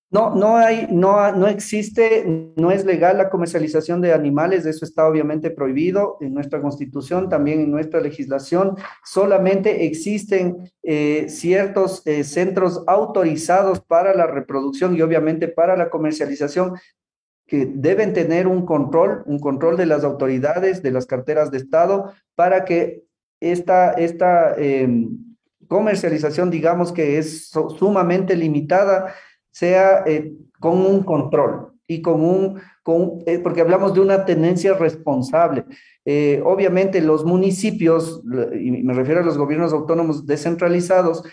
No, 0.09 0.33
no 0.33 0.55
hay, 0.55 0.87
no, 0.89 1.33
no 1.33 1.47
existe, 1.47 2.53
no 2.55 2.71
es 2.71 2.85
legal 2.85 3.17
la 3.17 3.29
comercialización 3.29 3.99
de 3.99 4.13
animales, 4.13 4.65
eso 4.65 4.85
está 4.85 5.05
obviamente 5.05 5.51
prohibido 5.51 6.17
en 6.21 6.33
nuestra 6.33 6.61
constitución, 6.61 7.27
también 7.27 7.59
en 7.59 7.71
nuestra 7.71 7.99
legislación. 7.99 8.77
Solamente 9.03 9.85
existen 9.85 10.71
eh, 10.81 11.25
ciertos 11.27 12.07
eh, 12.07 12.23
centros 12.23 12.83
autorizados 12.87 13.81
para 13.81 14.15
la 14.15 14.27
reproducción 14.27 14.95
y 14.95 15.01
obviamente 15.01 15.49
para 15.49 15.75
la 15.75 15.89
comercialización 15.89 16.75
que 17.45 17.65
deben 17.65 18.13
tener 18.13 18.47
un 18.47 18.65
control, 18.65 19.23
un 19.25 19.39
control 19.39 19.75
de 19.75 19.87
las 19.87 20.05
autoridades, 20.05 20.81
de 20.83 20.91
las 20.91 21.05
carteras 21.05 21.51
de 21.51 21.57
Estado, 21.57 22.13
para 22.35 22.63
que 22.63 23.03
esta, 23.41 23.91
esta 23.91 24.55
em, 24.57 25.17
comercialización, 25.67 26.49
digamos 26.49 26.91
que 26.91 27.17
es 27.17 27.49
sumamente 27.49 28.35
limitada, 28.35 29.13
sea 29.57 30.03
eh, 30.05 30.33
con 30.59 30.77
un 30.85 31.01
control 31.01 31.73
y 31.87 32.01
con 32.03 32.23
un, 32.23 32.61
con, 32.83 33.23
eh, 33.25 33.39
porque 33.39 33.61
hablamos 33.61 33.95
de 33.95 34.01
una 34.01 34.23
tendencia 34.23 34.75
responsable. 34.75 35.65
Eh, 36.05 36.43
obviamente 36.45 37.01
los 37.01 37.25
municipios, 37.25 38.21
y 38.53 38.71
me 38.83 38.93
refiero 38.93 39.21
a 39.21 39.23
los 39.23 39.37
gobiernos 39.37 39.73
autónomos 39.73 40.27
descentralizados, 40.27 41.23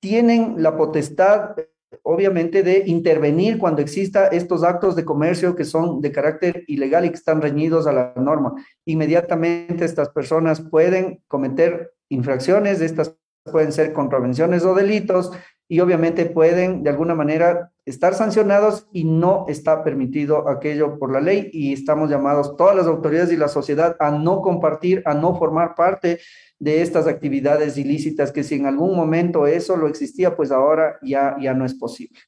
tienen 0.00 0.62
la 0.62 0.76
potestad 0.76 1.56
obviamente, 2.04 2.62
de 2.62 2.84
intervenir 2.86 3.58
cuando 3.58 3.82
exista 3.82 4.28
estos 4.28 4.62
actos 4.62 4.96
de 4.96 5.04
comercio 5.04 5.54
que 5.54 5.64
son 5.64 6.00
de 6.00 6.10
carácter 6.10 6.64
ilegal 6.66 7.04
y 7.04 7.10
que 7.10 7.16
están 7.16 7.42
reñidos 7.42 7.86
a 7.86 7.92
la 7.92 8.14
norma. 8.16 8.54
Inmediatamente 8.86 9.84
estas 9.84 10.08
personas 10.08 10.62
pueden 10.62 11.22
cometer 11.28 11.92
infracciones, 12.08 12.80
estas 12.80 13.14
pueden 13.50 13.72
ser 13.72 13.92
contravenciones 13.92 14.64
o 14.64 14.74
delitos 14.74 15.32
y 15.68 15.80
obviamente 15.80 16.26
pueden 16.26 16.82
de 16.82 16.90
alguna 16.90 17.14
manera 17.14 17.72
estar 17.84 18.14
sancionados 18.14 18.88
y 18.92 19.04
no 19.04 19.46
está 19.48 19.82
permitido 19.82 20.48
aquello 20.48 20.98
por 20.98 21.12
la 21.12 21.20
ley 21.20 21.50
y 21.52 21.72
estamos 21.72 22.10
llamados 22.10 22.56
todas 22.56 22.76
las 22.76 22.86
autoridades 22.86 23.32
y 23.32 23.36
la 23.36 23.48
sociedad 23.48 23.96
a 23.98 24.10
no 24.10 24.40
compartir, 24.40 25.02
a 25.06 25.14
no 25.14 25.36
formar 25.36 25.74
parte 25.74 26.20
de 26.58 26.82
estas 26.82 27.06
actividades 27.06 27.76
ilícitas 27.76 28.30
que 28.30 28.44
si 28.44 28.56
en 28.56 28.66
algún 28.66 28.94
momento 28.94 29.46
eso 29.46 29.76
lo 29.76 29.88
existía, 29.88 30.36
pues 30.36 30.52
ahora 30.52 30.98
ya, 31.02 31.36
ya 31.40 31.54
no 31.54 31.64
es 31.64 31.74
posible. 31.74 32.20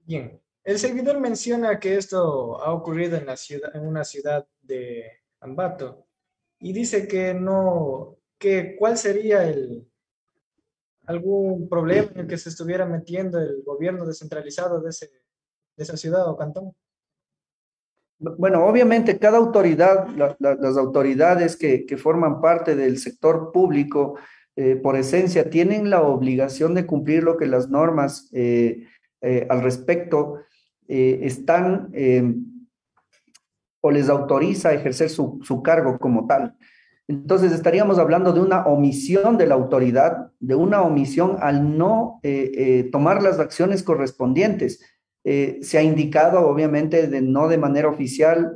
Bien, 0.00 0.40
el 0.62 0.78
seguidor 0.78 1.20
menciona 1.20 1.80
que 1.80 1.96
esto 1.96 2.62
ha 2.62 2.72
ocurrido 2.72 3.16
en, 3.16 3.26
la 3.26 3.36
ciudad, 3.36 3.74
en 3.74 3.86
una 3.86 4.04
ciudad 4.04 4.46
de 4.62 5.04
Ambato 5.40 6.06
y 6.60 6.72
dice 6.72 7.08
que 7.08 7.34
no, 7.34 8.18
que 8.38 8.76
cuál 8.76 8.96
sería 8.96 9.48
el, 9.48 9.86
algún 11.06 11.68
problema 11.68 12.10
en 12.14 12.20
el 12.20 12.26
que 12.26 12.38
se 12.38 12.48
estuviera 12.48 12.86
metiendo 12.86 13.38
el 13.38 13.62
gobierno 13.64 14.06
descentralizado 14.06 14.80
de, 14.80 14.90
ese, 14.90 15.10
de 15.76 15.82
esa 15.84 15.96
ciudad 15.96 16.28
o 16.28 16.36
cantón. 16.36 16.72
Bueno, 18.18 18.64
obviamente 18.64 19.18
cada 19.18 19.38
autoridad, 19.38 20.08
las 20.08 20.76
autoridades 20.76 21.56
que, 21.56 21.84
forman 21.98 22.40
parte 22.40 22.76
del 22.76 22.98
sector 22.98 23.50
público, 23.52 24.18
eh, 24.56 24.76
por 24.76 24.96
esencia, 24.96 25.50
tienen 25.50 25.90
la 25.90 26.02
obligación 26.02 26.74
de 26.74 26.86
cumplir 26.86 27.24
lo 27.24 27.36
que 27.36 27.46
las 27.46 27.68
normas 27.68 28.30
eh, 28.32 28.86
eh, 29.20 29.46
al 29.50 29.62
respecto 29.62 30.38
están 30.86 31.90
o 33.80 33.90
les 33.90 34.10
autoriza 34.10 34.68
a 34.68 34.74
ejercer 34.74 35.08
su, 35.08 35.40
su 35.42 35.62
cargo 35.62 35.98
como 35.98 36.26
tal. 36.26 36.54
Entonces 37.06 37.52
estaríamos 37.52 37.98
hablando 37.98 38.32
de 38.32 38.40
una 38.40 38.64
omisión 38.64 39.36
de 39.36 39.46
la 39.46 39.54
autoridad, 39.54 40.32
de 40.40 40.54
una 40.54 40.82
omisión 40.82 41.36
al 41.40 41.76
no 41.76 42.18
eh, 42.22 42.50
eh, 42.54 42.88
tomar 42.90 43.22
las 43.22 43.38
acciones 43.38 43.82
correspondientes. 43.82 44.80
Eh, 45.22 45.58
se 45.62 45.78
ha 45.78 45.82
indicado, 45.82 46.48
obviamente, 46.48 47.06
de, 47.08 47.20
no 47.20 47.48
de 47.48 47.58
manera 47.58 47.88
oficial, 47.88 48.54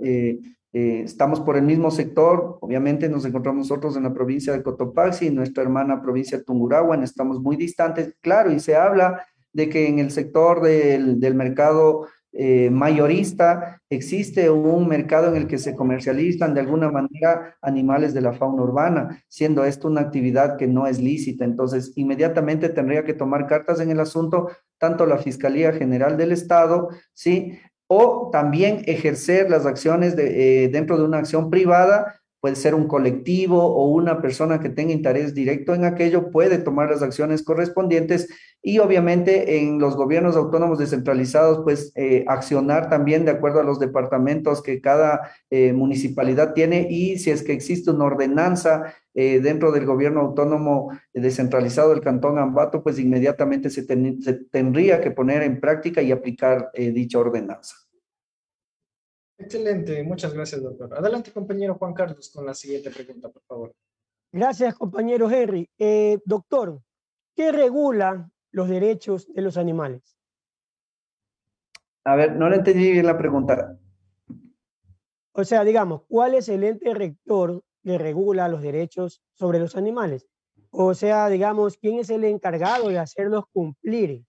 estamos 0.70 1.40
por 1.40 1.56
el 1.56 1.64
mismo 1.64 1.90
sector, 1.90 2.58
obviamente 2.60 3.08
nos 3.08 3.24
encontramos 3.24 3.68
nosotros 3.68 3.96
en 3.96 4.04
la 4.04 4.14
provincia 4.14 4.52
de 4.52 4.62
Cotopaxi, 4.62 5.30
nuestra 5.30 5.64
hermana 5.64 6.00
provincia 6.00 6.38
de 6.38 6.44
Tungurahua, 6.44 7.02
estamos 7.02 7.40
muy 7.40 7.56
distantes, 7.56 8.14
claro, 8.20 8.52
y 8.52 8.60
se 8.60 8.76
habla 8.76 9.26
de 9.52 9.68
que 9.68 9.88
en 9.88 9.98
el 9.98 10.12
sector 10.12 10.62
del 10.62 11.34
mercado 11.34 12.06
eh, 12.32 12.70
mayorista, 12.70 13.80
existe 13.88 14.50
un 14.50 14.86
mercado 14.86 15.28
en 15.28 15.36
el 15.36 15.46
que 15.46 15.58
se 15.58 15.74
comercializan 15.74 16.54
de 16.54 16.60
alguna 16.60 16.90
manera 16.90 17.56
animales 17.62 18.14
de 18.14 18.20
la 18.20 18.32
fauna 18.32 18.62
urbana, 18.62 19.24
siendo 19.28 19.64
esto 19.64 19.88
una 19.88 20.02
actividad 20.02 20.56
que 20.56 20.66
no 20.66 20.86
es 20.86 21.00
lícita. 21.00 21.44
Entonces, 21.44 21.92
inmediatamente 21.96 22.68
tendría 22.68 23.04
que 23.04 23.14
tomar 23.14 23.46
cartas 23.46 23.80
en 23.80 23.90
el 23.90 24.00
asunto 24.00 24.48
tanto 24.78 25.06
la 25.06 25.18
Fiscalía 25.18 25.72
General 25.72 26.16
del 26.16 26.32
Estado, 26.32 26.88
¿sí? 27.14 27.58
O 27.88 28.28
también 28.30 28.82
ejercer 28.86 29.50
las 29.50 29.66
acciones 29.66 30.14
de, 30.14 30.64
eh, 30.64 30.68
dentro 30.68 30.98
de 30.98 31.04
una 31.04 31.18
acción 31.18 31.50
privada 31.50 32.17
puede 32.40 32.56
ser 32.56 32.74
un 32.74 32.86
colectivo 32.86 33.62
o 33.62 33.88
una 33.88 34.20
persona 34.20 34.60
que 34.60 34.68
tenga 34.68 34.92
interés 34.92 35.34
directo 35.34 35.74
en 35.74 35.84
aquello, 35.84 36.30
puede 36.30 36.58
tomar 36.58 36.90
las 36.90 37.02
acciones 37.02 37.42
correspondientes 37.42 38.28
y 38.62 38.78
obviamente 38.78 39.58
en 39.60 39.78
los 39.78 39.96
gobiernos 39.96 40.36
autónomos 40.36 40.78
descentralizados, 40.78 41.60
pues 41.64 41.92
eh, 41.94 42.24
accionar 42.28 42.88
también 42.88 43.24
de 43.24 43.32
acuerdo 43.32 43.60
a 43.60 43.64
los 43.64 43.78
departamentos 43.78 44.62
que 44.62 44.80
cada 44.80 45.30
eh, 45.50 45.72
municipalidad 45.72 46.54
tiene 46.54 46.86
y 46.90 47.18
si 47.18 47.30
es 47.30 47.42
que 47.42 47.52
existe 47.52 47.90
una 47.90 48.04
ordenanza 48.04 48.94
eh, 49.14 49.40
dentro 49.40 49.72
del 49.72 49.86
gobierno 49.86 50.20
autónomo 50.20 50.92
descentralizado 51.12 51.90
del 51.90 52.00
Cantón 52.00 52.38
Ambato, 52.38 52.82
pues 52.82 52.98
inmediatamente 52.98 53.70
se, 53.70 53.84
se 53.84 54.32
tendría 54.50 55.00
que 55.00 55.10
poner 55.10 55.42
en 55.42 55.60
práctica 55.60 56.02
y 56.02 56.12
aplicar 56.12 56.70
dicha 56.74 57.18
ordenanza. 57.18 57.87
Excelente, 59.38 60.02
muchas 60.02 60.34
gracias, 60.34 60.60
doctor. 60.60 60.92
Adelante, 60.98 61.32
compañero 61.32 61.76
Juan 61.76 61.94
Carlos, 61.94 62.30
con 62.34 62.44
la 62.44 62.54
siguiente 62.54 62.90
pregunta, 62.90 63.28
por 63.28 63.42
favor. 63.44 63.74
Gracias, 64.32 64.74
compañero 64.74 65.30
Henry. 65.30 65.70
Eh, 65.78 66.18
doctor, 66.24 66.82
¿qué 67.36 67.52
regula 67.52 68.28
los 68.50 68.68
derechos 68.68 69.32
de 69.32 69.42
los 69.42 69.56
animales? 69.56 70.18
A 72.04 72.16
ver, 72.16 72.34
no 72.34 72.50
le 72.50 72.56
entendí 72.56 72.90
bien 72.90 73.06
la 73.06 73.16
pregunta. 73.16 73.78
O 75.32 75.44
sea, 75.44 75.62
digamos, 75.62 76.02
¿cuál 76.08 76.34
es 76.34 76.48
el 76.48 76.64
ente 76.64 76.92
rector 76.92 77.62
que 77.84 77.96
regula 77.96 78.48
los 78.48 78.60
derechos 78.60 79.22
sobre 79.34 79.60
los 79.60 79.76
animales? 79.76 80.26
O 80.70 80.94
sea, 80.94 81.28
digamos, 81.28 81.76
¿quién 81.76 82.00
es 82.00 82.10
el 82.10 82.24
encargado 82.24 82.88
de 82.88 82.98
hacerlos 82.98 83.44
cumplir? 83.52 84.24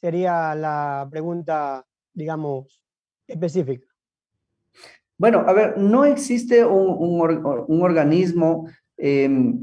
Sería 0.00 0.54
la 0.56 1.06
pregunta, 1.08 1.86
digamos, 2.12 2.82
específica. 3.28 3.93
Bueno, 5.16 5.44
a 5.46 5.52
ver, 5.52 5.78
no 5.78 6.04
existe 6.04 6.64
un, 6.64 7.20
organismo 7.80 8.68
em, 8.96 9.60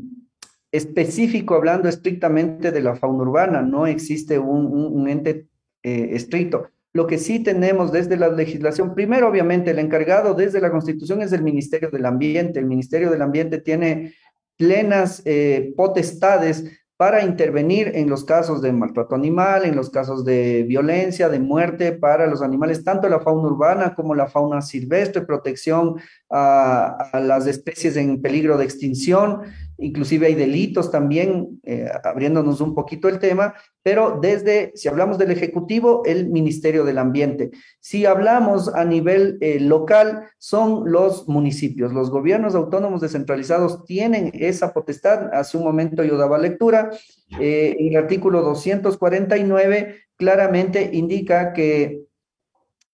específico 0.71 1.55
hablando 1.55 1.89
estrictamente 1.89 2.71
de 2.71 2.81
la 2.81 2.95
fauna 2.95 3.23
urbana, 3.23 3.61
no 3.61 3.85
existe 3.85 4.39
un, 4.39 5.07
ente 5.09 5.47
eh, 5.83 6.09
estricto. 6.13 6.69
Lo 6.93 7.07
que 7.07 7.17
sí 7.17 7.39
tenemos 7.39 7.91
desde 7.91 8.17
la 8.17 8.29
legislación, 8.29 8.93
primero 8.93 9.27
obviamente 9.27 9.71
el 9.71 9.79
encargado 9.79 10.33
desde 10.33 10.59
la 10.59 10.71
Constitución 10.71 11.21
es 11.21 11.31
el 11.31 11.43
Ministerio 11.43 11.89
del 11.89 12.05
Ambiente. 12.05 12.59
El 12.59 12.65
Ministerio 12.65 13.09
del 13.09 13.21
Ambiente 13.21 13.59
tiene 13.59 14.13
plenas 14.57 15.21
eh, 15.25 15.73
potestades 15.75 16.65
para 17.01 17.23
intervenir 17.23 17.93
en 17.95 18.11
los 18.11 18.23
casos 18.23 18.61
de 18.61 18.71
maltrato 18.71 19.15
animal, 19.15 19.65
en 19.65 19.75
los 19.75 19.89
casos 19.89 20.23
de 20.23 20.61
violencia, 20.61 21.29
de 21.29 21.39
muerte 21.39 21.93
para 21.93 22.27
los 22.27 22.43
animales, 22.43 22.83
tanto 22.83 23.09
la 23.09 23.19
fauna 23.19 23.47
urbana 23.47 23.95
como 23.95 24.13
la 24.13 24.27
fauna 24.27 24.61
silvestre, 24.61 25.23
protección 25.23 25.95
a, 26.29 27.09
las 27.13 27.47
especies 27.47 27.97
en 27.97 28.21
peligro 28.21 28.55
de 28.55 28.65
extinción 28.65 29.39
inclusive 29.81 30.27
hay 30.27 30.35
delitos 30.35 30.91
también, 30.91 31.59
eh, 31.63 31.89
abriéndonos 32.03 32.61
un 32.61 32.73
poquito 32.73 33.09
el 33.09 33.19
tema, 33.19 33.53
pero 33.83 34.19
desde, 34.21 34.71
si 34.75 34.87
hablamos 34.87 35.17
del 35.17 35.31
Ejecutivo, 35.31 36.03
el 36.05 36.29
Ministerio 36.29 36.85
del 36.85 36.99
Ambiente. 36.99 37.49
Si 37.79 38.05
hablamos 38.05 38.73
a 38.73 38.85
nivel 38.85 39.37
eh, 39.41 39.59
local, 39.59 40.23
son 40.37 40.91
los 40.91 41.27
municipios, 41.27 41.91
los 41.91 42.09
gobiernos 42.11 42.55
autónomos 42.55 43.01
descentralizados 43.01 43.83
tienen 43.85 44.31
esa 44.33 44.71
potestad. 44.71 45.33
Hace 45.33 45.57
un 45.57 45.63
momento 45.63 46.03
yo 46.03 46.17
daba 46.17 46.37
lectura, 46.37 46.91
eh, 47.39 47.75
el 47.79 47.97
artículo 47.97 48.41
249 48.41 49.95
claramente 50.15 50.91
indica 50.93 51.53
que 51.53 52.10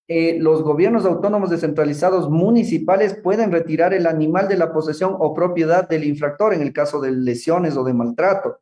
eh, 0.09 0.37
los 0.39 0.63
gobiernos 0.63 1.05
autónomos 1.05 1.49
descentralizados 1.49 2.29
municipales 2.29 3.13
pueden 3.13 3.51
retirar 3.51 3.93
el 3.93 4.07
animal 4.07 4.47
de 4.47 4.55
la 4.55 4.71
posesión 4.71 5.15
o 5.19 5.33
propiedad 5.33 5.89
del 5.89 6.05
infractor 6.05 6.53
en 6.53 6.61
el 6.61 6.71
caso 6.71 7.01
de 7.01 7.11
lesiones 7.11 7.75
o 7.75 7.83
de 7.83 7.93
maltrato. 7.93 8.59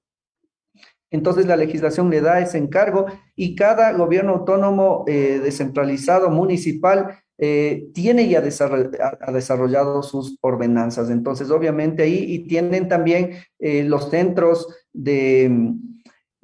Entonces 1.11 1.45
la 1.45 1.55
legislación 1.55 2.09
le 2.09 2.21
da 2.21 2.39
ese 2.39 2.57
encargo 2.57 3.05
y 3.35 3.55
cada 3.55 3.93
gobierno 3.93 4.33
autónomo 4.33 5.05
eh, 5.07 5.39
descentralizado 5.43 6.31
municipal 6.31 7.19
eh, 7.37 7.89
tiene 7.93 8.27
ya 8.27 8.39
ha 8.39 9.31
desarrollado 9.31 10.01
sus 10.01 10.37
ordenanzas. 10.41 11.11
Entonces, 11.11 11.51
obviamente 11.51 12.03
ahí 12.03 12.25
y 12.27 12.47
tienen 12.47 12.87
también 12.87 13.31
los 13.59 14.09
centros 14.09 14.67
de 14.93 15.75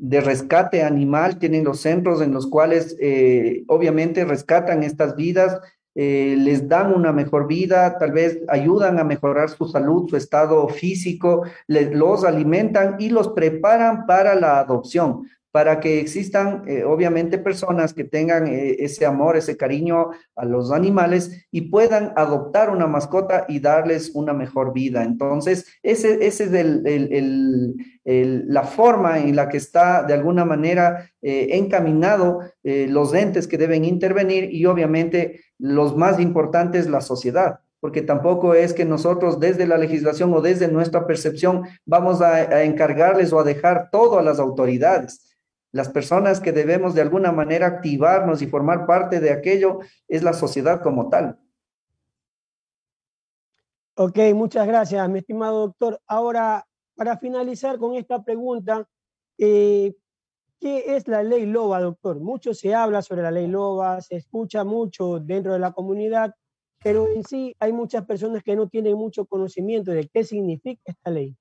de 0.02 0.20
rescate 0.20 0.82
animal, 0.82 1.38
tienen 1.38 1.64
los 1.64 1.82
centros 1.82 2.24
en 2.24 2.34
los 2.34 2.48
cuales 2.48 2.98
eh, 3.00 3.64
obviamente 3.68 4.26
rescatan 4.26 4.82
estas 4.82 5.16
vidas, 5.16 5.60
eh, 5.94 6.36
les 6.40 6.68
dan 6.68 6.92
una 6.92 7.14
mejor 7.14 7.48
vida, 7.48 8.00
tal 8.00 8.12
vez 8.12 8.40
ayudan 8.48 8.98
a 8.98 9.04
mejorar 9.04 9.50
su 9.50 9.68
salud, 9.68 10.10
su 10.10 10.18
estado 10.18 10.68
físico, 10.70 11.44
les, 11.68 11.94
los 11.94 12.24
alimentan 12.24 12.96
y 12.98 13.10
los 13.10 13.30
preparan 13.30 14.08
para 14.08 14.34
la 14.34 14.60
adopción 14.60 15.28
para 15.52 15.82
que 15.82 16.00
existan, 16.00 16.64
eh, 16.68 16.84
obviamente, 16.86 17.38
personas 17.38 17.94
que 17.94 18.06
tengan 18.06 18.48
eh, 18.48 18.78
ese 18.80 19.06
amor, 19.06 19.36
ese 19.36 19.58
cariño 19.58 20.12
a 20.36 20.46
los 20.46 20.72
animales 20.72 21.46
y 21.52 21.70
puedan 21.70 22.14
adoptar 22.16 22.70
una 22.70 22.88
mascota 22.88 23.46
y 23.50 23.60
darles 23.60 24.12
una 24.14 24.34
mejor 24.34 24.74
vida. 24.74 25.04
Entonces, 25.04 25.66
ese, 25.84 26.26
ese 26.26 26.46
es 26.46 26.52
la 28.48 28.64
forma 28.64 29.20
en 29.20 29.36
la 29.36 29.50
que 29.50 29.58
está, 29.58 30.04
de 30.04 30.14
alguna 30.14 30.46
manera, 30.46 31.10
eh, 31.22 31.50
encaminado 31.52 32.40
los 32.64 33.14
entes 33.14 33.48
que 33.48 33.58
deben 33.58 33.84
intervenir 33.84 34.54
y, 34.54 34.66
obviamente, 34.66 35.42
los 35.60 35.98
más 35.98 36.20
importantes, 36.20 36.90
la 36.90 37.02
sociedad 37.02 37.60
porque 37.82 38.04
tampoco 38.04 38.54
es 38.54 38.74
que 38.74 38.86
nosotros 38.86 39.40
desde 39.40 39.66
la 39.66 39.76
legislación 39.76 40.32
o 40.36 40.42
desde 40.42 40.68
nuestra 40.68 41.08
percepción 41.08 41.64
vamos 41.84 42.22
a, 42.22 42.64
encargarles 42.64 43.34
o 43.34 43.40
a 43.40 43.44
dejar 43.44 43.90
todo 43.92 44.20
a 44.20 44.22
las 44.22 44.40
autoridades 44.40 45.31
las 45.72 45.90
personas 45.90 46.40
que 46.40 46.52
debemos 46.52 46.94
de 46.94 47.02
alguna 47.02 47.32
manera 47.32 47.68
activarnos 47.68 48.42
y 48.42 48.48
formar 48.48 48.86
parte 48.86 49.20
de 49.20 49.32
aquello 49.32 49.80
es 50.08 50.24
la 50.24 50.34
sociedad 50.34 50.82
como 50.82 51.10
tal. 51.10 51.40
Ok, 53.96 54.18
muchas 54.34 54.68
gracias, 54.68 55.08
mi 55.10 55.20
estimado 55.20 55.68
doctor. 55.68 56.02
Ahora, 56.08 56.66
para 56.96 57.18
finalizar 57.18 57.78
con 57.78 57.96
esta 57.96 58.24
pregunta, 58.24 58.88
eh, 59.38 59.96
¿qué 60.60 60.96
es 60.96 61.08
la 61.08 61.24
ley 61.24 61.46
LOBA, 61.46 61.82
doctor? 61.82 62.20
Mucho 62.20 62.54
se 62.54 62.74
habla 62.74 63.02
sobre 63.02 63.22
la 63.22 63.32
ley 63.32 63.48
LOBA, 63.48 64.02
se 64.02 64.18
escucha 64.18 64.64
mucho 64.64 65.20
dentro 65.20 65.54
de 65.54 65.60
la 65.60 65.72
comunidad, 65.72 66.34
pero 66.84 67.08
en 67.08 67.24
sí 67.24 67.56
hay 67.60 67.74
muchas 67.74 68.06
personas 68.06 68.44
que 68.44 68.56
no 68.56 68.68
tienen 68.68 68.96
mucho 68.96 69.26
conocimiento 69.26 69.92
de 69.92 70.08
qué 70.08 70.24
significa 70.24 70.82
esta 70.86 71.12
ley. 71.12 71.36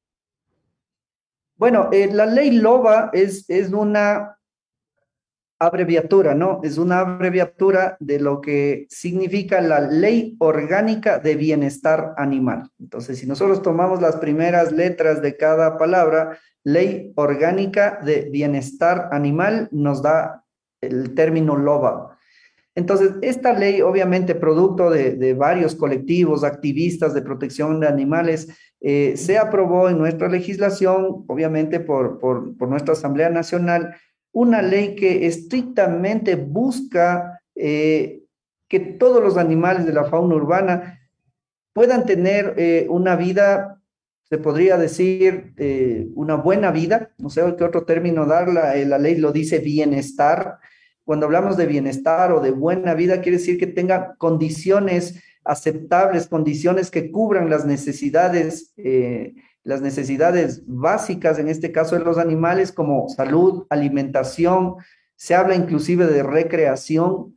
Bueno, 1.60 1.90
eh, 1.92 2.08
la 2.10 2.24
ley 2.24 2.52
LOBA 2.52 3.10
es, 3.12 3.44
es 3.50 3.70
una 3.70 4.38
abreviatura, 5.58 6.34
¿no? 6.34 6.60
Es 6.62 6.78
una 6.78 7.00
abreviatura 7.00 7.98
de 8.00 8.18
lo 8.18 8.40
que 8.40 8.86
significa 8.88 9.60
la 9.60 9.78
Ley 9.80 10.36
Orgánica 10.38 11.18
de 11.18 11.36
Bienestar 11.36 12.14
Animal. 12.16 12.70
Entonces, 12.78 13.18
si 13.18 13.26
nosotros 13.26 13.60
tomamos 13.60 14.00
las 14.00 14.16
primeras 14.16 14.72
letras 14.72 15.20
de 15.20 15.36
cada 15.36 15.76
palabra, 15.76 16.38
Ley 16.64 17.12
Orgánica 17.16 18.00
de 18.02 18.30
Bienestar 18.30 19.10
Animal 19.12 19.68
nos 19.70 20.00
da 20.00 20.46
el 20.80 21.14
término 21.14 21.56
LOBA. 21.58 22.16
Entonces, 22.76 23.12
esta 23.22 23.52
ley, 23.52 23.80
obviamente, 23.80 24.34
producto 24.34 24.90
de, 24.90 25.34
varios 25.34 25.74
colectivos, 25.74 26.44
activistas 26.44 27.14
de 27.14 27.22
protección 27.22 27.80
de 27.80 27.88
animales, 27.88 28.48
eh, 28.80 29.14
se 29.16 29.38
aprobó 29.38 29.88
en 29.88 29.98
nuestra 29.98 30.28
legislación, 30.28 31.24
obviamente 31.26 31.80
por, 31.80 32.18
por, 32.18 32.68
nuestra 32.68 32.92
Asamblea 32.92 33.28
Nacional, 33.28 33.96
una 34.32 34.62
ley 34.62 34.94
que 34.94 35.26
estrictamente 35.26 36.36
busca 36.36 37.40
eh, 37.56 38.22
que 38.68 38.78
todos 38.78 39.22
los 39.22 39.36
animales 39.36 39.84
de 39.84 39.92
la 39.92 40.04
fauna 40.04 40.36
urbana 40.36 41.00
puedan 41.72 42.06
tener 42.06 42.54
eh, 42.56 42.86
una 42.88 43.16
vida 43.16 43.76
se 44.24 44.38
podría 44.38 44.78
decir 44.78 45.54
una 46.14 46.36
buena 46.36 46.70
vida, 46.70 47.10
no 47.18 47.30
sé 47.30 47.42
qué 47.58 47.64
otro 47.64 47.82
término 47.84 48.26
dar, 48.26 48.48
la, 48.48 48.76
la 48.76 48.96
ley 48.96 49.16
lo 49.16 49.32
dice 49.32 49.58
bienestar. 49.58 50.60
Cuando 51.10 51.26
hablamos 51.26 51.56
de 51.56 51.66
bienestar 51.66 52.30
o 52.30 52.38
de 52.38 52.52
buena 52.52 52.94
vida, 52.94 53.20
quiere 53.20 53.38
decir 53.38 53.58
que 53.58 53.66
tenga 53.66 54.14
condiciones 54.14 55.20
aceptables, 55.42 56.28
condiciones 56.28 56.88
que 56.88 57.10
cubran 57.10 57.50
las 57.50 57.66
necesidades, 57.66 58.72
eh, 58.76 59.34
las 59.64 59.80
necesidades 59.80 60.62
básicas, 60.68 61.40
en 61.40 61.48
este 61.48 61.72
caso 61.72 61.98
de 61.98 62.04
los 62.04 62.16
animales, 62.16 62.70
como 62.70 63.08
salud, 63.08 63.66
alimentación, 63.70 64.76
se 65.16 65.34
habla 65.34 65.56
inclusive 65.56 66.06
de 66.06 66.22
recreación, 66.22 67.34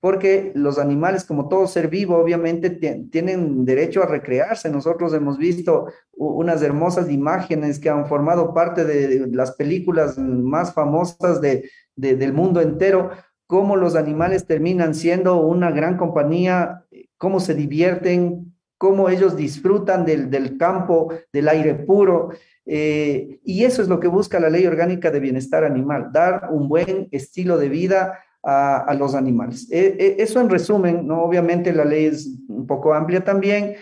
porque 0.00 0.50
los 0.56 0.80
animales, 0.80 1.22
como 1.22 1.48
todo 1.48 1.68
ser 1.68 1.86
vivo, 1.86 2.16
obviamente 2.16 2.70
tienen 2.70 3.64
derecho 3.64 4.02
a 4.02 4.06
recrearse. 4.06 4.68
Nosotros 4.68 5.14
hemos 5.14 5.38
visto 5.38 5.86
unas 6.10 6.60
hermosas 6.60 7.08
imágenes 7.08 7.78
que 7.78 7.88
han 7.88 8.08
formado 8.08 8.52
parte 8.52 8.84
de 8.84 9.28
las 9.30 9.52
películas 9.52 10.18
más 10.18 10.74
famosas 10.74 11.40
de, 11.40 11.70
del 11.96 12.32
mundo 12.32 12.60
entero, 12.60 13.10
cómo 13.46 13.76
los 13.76 13.96
animales 13.96 14.46
terminan 14.46 14.94
siendo 14.94 15.40
una 15.40 15.70
gran 15.70 15.96
compañía 15.96 16.82
cómo 17.22 17.38
se 17.38 17.54
divierten, 17.54 18.52
cómo 18.78 19.08
ellos 19.08 19.36
disfrutan 19.36 20.04
del, 20.04 20.56
campo, 20.58 21.14
del 21.32 21.46
aire 21.46 21.76
puro. 21.76 22.30
Eh, 22.66 23.38
y 23.44 23.62
eso 23.62 23.80
es 23.80 23.86
lo 23.86 24.00
que 24.00 24.08
busca 24.08 24.40
la 24.40 24.50
ley 24.50 24.66
orgánica 24.66 25.08
de 25.12 25.20
bienestar 25.20 25.62
animal, 25.62 26.10
dar 26.12 26.48
un 26.50 26.68
buen 26.68 27.06
estilo 27.12 27.58
de 27.58 27.68
vida 27.68 28.18
a, 28.42 28.92
los 28.98 29.14
animales. 29.14 29.70
Eh, 29.70 29.96
eh, 30.00 30.16
eso 30.18 30.40
en 30.40 30.50
resumen, 30.50 31.06
¿no? 31.06 31.22
obviamente 31.22 31.72
la 31.72 31.84
ley 31.84 32.06
es 32.06 32.28
un 32.48 32.66
poco 32.66 32.92
amplia 32.92 33.22
también. 33.22 33.76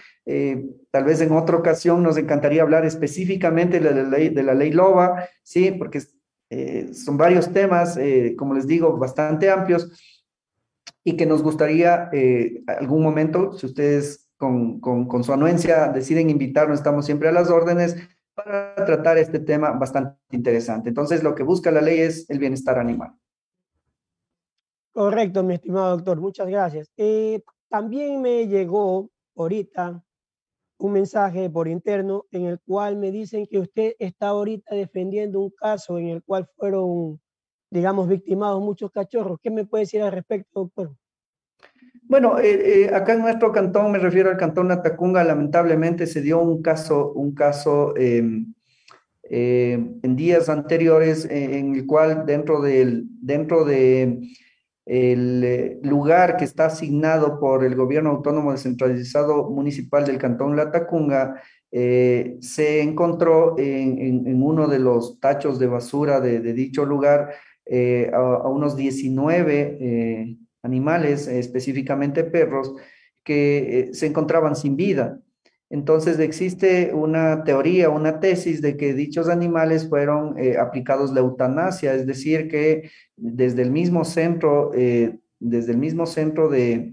tal 0.90 1.04
vez 1.04 1.22
en 1.22 1.32
otra 1.32 1.56
ocasión 1.56 2.02
nos 2.02 2.18
encantaría 2.18 2.60
hablar 2.60 2.84
específicamente 2.84 3.80
de 3.80 3.90
la 3.90 4.02
ley, 4.02 4.28
de 4.28 4.42
la 4.42 4.52
ley 4.52 4.70
LOBA, 4.70 5.26
¿sí? 5.42 5.70
porque 5.70 6.02
son 6.92 7.16
varios 7.16 7.52
temas, 7.52 7.98
como 8.36 8.54
les 8.54 8.66
digo, 8.66 8.96
bastante 8.96 9.50
amplios 9.50 9.90
y 11.04 11.16
que 11.16 11.26
nos 11.26 11.42
gustaría 11.42 12.10
eh, 12.12 12.62
algún 12.66 13.02
momento, 13.02 13.52
si 13.52 13.66
ustedes 13.66 14.30
con, 14.36 14.80
con, 14.80 15.24
su 15.24 15.32
anuencia 15.32 15.88
deciden 15.88 16.30
invitarnos, 16.30 16.78
estamos 16.78 17.04
siempre 17.04 17.28
a 17.28 17.32
las 17.32 17.50
órdenes 17.50 17.96
para 18.34 18.74
tratar 18.74 19.18
este 19.18 19.38
tema 19.38 19.72
bastante 19.72 20.16
interesante. 20.30 20.88
Entonces, 20.88 21.22
lo 21.22 21.34
que 21.34 21.42
busca 21.42 21.70
la 21.70 21.82
ley 21.82 22.00
es 22.00 22.28
el 22.30 22.38
bienestar 22.38 22.78
animal. 22.78 23.12
Correcto, 24.92 25.42
mi 25.42 25.54
estimado 25.54 25.96
doctor, 25.96 26.20
muchas 26.20 26.48
gracias. 26.48 26.90
Eh, 26.96 27.42
también 27.68 28.20
me 28.22 28.46
llegó 28.46 29.10
ahorita 29.36 30.02
un 30.80 30.92
mensaje 30.92 31.48
por 31.48 31.68
interno 31.68 32.26
en 32.32 32.46
el 32.46 32.58
cual 32.60 32.96
me 32.96 33.10
dicen 33.10 33.46
que 33.46 33.58
usted 33.58 33.94
está 33.98 34.28
ahorita 34.28 34.74
defendiendo 34.74 35.40
un 35.40 35.50
caso 35.50 35.98
en 35.98 36.08
el 36.08 36.22
cual 36.22 36.48
fueron 36.56 37.20
digamos, 37.70 38.08
victimados 38.08 38.60
muchos 38.60 38.90
cachorros. 38.90 39.38
¿Qué 39.42 39.50
me 39.50 39.64
puede 39.64 39.82
decir 39.84 40.02
al 40.02 40.12
respecto, 40.12 40.60
doctor? 40.60 40.96
Bueno, 42.02 42.38
eh, 42.40 42.82
eh, 42.84 42.94
acá 42.94 43.14
en 43.14 43.20
nuestro 43.20 43.52
cantón, 43.52 43.92
me 43.92 43.98
refiero 43.98 44.30
al 44.30 44.36
cantón 44.36 44.68
Natacunga, 44.68 45.22
lamentablemente 45.22 46.06
se 46.06 46.20
dio 46.20 46.40
un 46.40 46.60
caso, 46.60 47.12
un 47.12 47.34
caso 47.34 47.96
em, 47.96 48.52
em, 49.22 50.00
en 50.02 50.16
días 50.16 50.48
anteriores 50.48 51.24
eh, 51.26 51.58
en 51.58 51.76
el 51.76 51.86
cual 51.86 52.26
dentro 52.26 52.60
del, 52.60 53.04
dentro 53.22 53.64
de 53.64 54.20
el 54.92 55.78
lugar 55.82 56.36
que 56.36 56.44
está 56.44 56.66
asignado 56.66 57.38
por 57.38 57.64
el 57.64 57.76
gobierno 57.76 58.10
autónomo 58.10 58.52
descentralizado 58.52 59.48
municipal 59.48 60.04
del 60.04 60.18
cantón 60.18 60.56
Latacunga, 60.56 61.40
se 61.70 62.82
encontró 62.82 63.54
en, 63.58 64.42
uno 64.42 64.66
de 64.66 64.80
los 64.80 65.20
tachos 65.20 65.60
de 65.60 65.68
basura 65.68 66.20
de 66.20 66.52
dicho 66.52 66.84
lugar 66.84 67.30
eh, 67.72 68.10
a, 68.12 68.48
unos 68.48 68.76
19 68.76 69.78
eh, 69.80 70.36
animales, 70.64 71.28
específicamente 71.28 72.24
perros, 72.24 72.74
que 73.22 73.58
eh, 73.78 73.94
se 73.94 74.06
encontraban 74.06 74.56
sin 74.56 74.74
vida. 74.74 75.20
Entonces 75.70 76.18
existe 76.18 76.92
una 76.92 77.44
teoría, 77.44 77.88
una 77.88 78.20
tesis 78.20 78.60
de 78.60 78.76
que 78.76 78.92
dichos 78.92 79.28
animales 79.28 79.88
fueron 79.88 80.36
aplicados 80.58 81.12
la 81.12 81.20
eutanasia, 81.20 81.94
es 81.94 82.06
decir, 82.06 82.48
que 82.48 82.90
desde 83.16 83.62
el 83.62 83.70
mismo 83.70 84.04
centro, 84.04 84.72
desde 84.72 85.72
el 85.72 85.78
mismo 85.78 86.06
centro 86.06 86.48
de, 86.48 86.92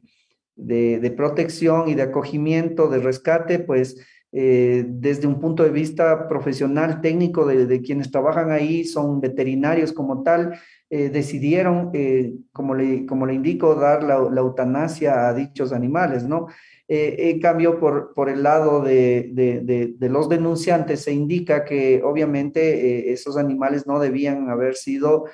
de, 0.58 1.12
protección 1.12 1.88
y 1.88 1.96
de 1.96 2.02
acogimiento, 2.04 2.90
de 2.90 3.00
rescate, 3.00 3.60
pues 3.60 3.98
desde 4.32 5.26
un 5.26 5.40
punto 5.40 5.64
de 5.64 5.70
vista 5.70 6.28
profesional, 6.28 7.02
técnico 7.02 7.46
de, 7.46 7.82
quienes 7.82 8.12
trabajan 8.12 8.52
ahí, 8.52 8.84
son 8.84 9.22
veterinarios 9.22 9.94
como 9.94 10.22
tal, 10.22 10.60
eh, 10.90 11.10
decidieron, 11.10 11.90
eh, 11.94 12.34
como, 12.54 12.74
le, 12.74 13.06
como 13.06 13.26
le 13.26 13.34
indico, 13.34 13.76
dar 13.76 14.04
la, 14.04 14.16
eutanasia 14.40 15.28
a 15.28 15.34
dichos 15.34 15.74
animales, 15.74 16.24
¿no? 16.24 16.48
Eh, 16.88 17.30
en 17.30 17.42
cambio, 17.42 17.78
por, 17.78 18.14
por 18.14 18.30
el 18.30 18.42
lado 18.42 18.82
de, 18.82 19.30
de, 19.34 20.10
los 20.10 20.30
denunciantes, 20.30 21.02
se 21.02 21.12
indica 21.12 21.66
que 21.66 22.02
obviamente 22.02 23.12
esos 23.12 23.36
animales 23.36 23.86
no 23.86 24.00
debían 24.00 24.50
haber 24.50 24.76
sido 24.76 25.26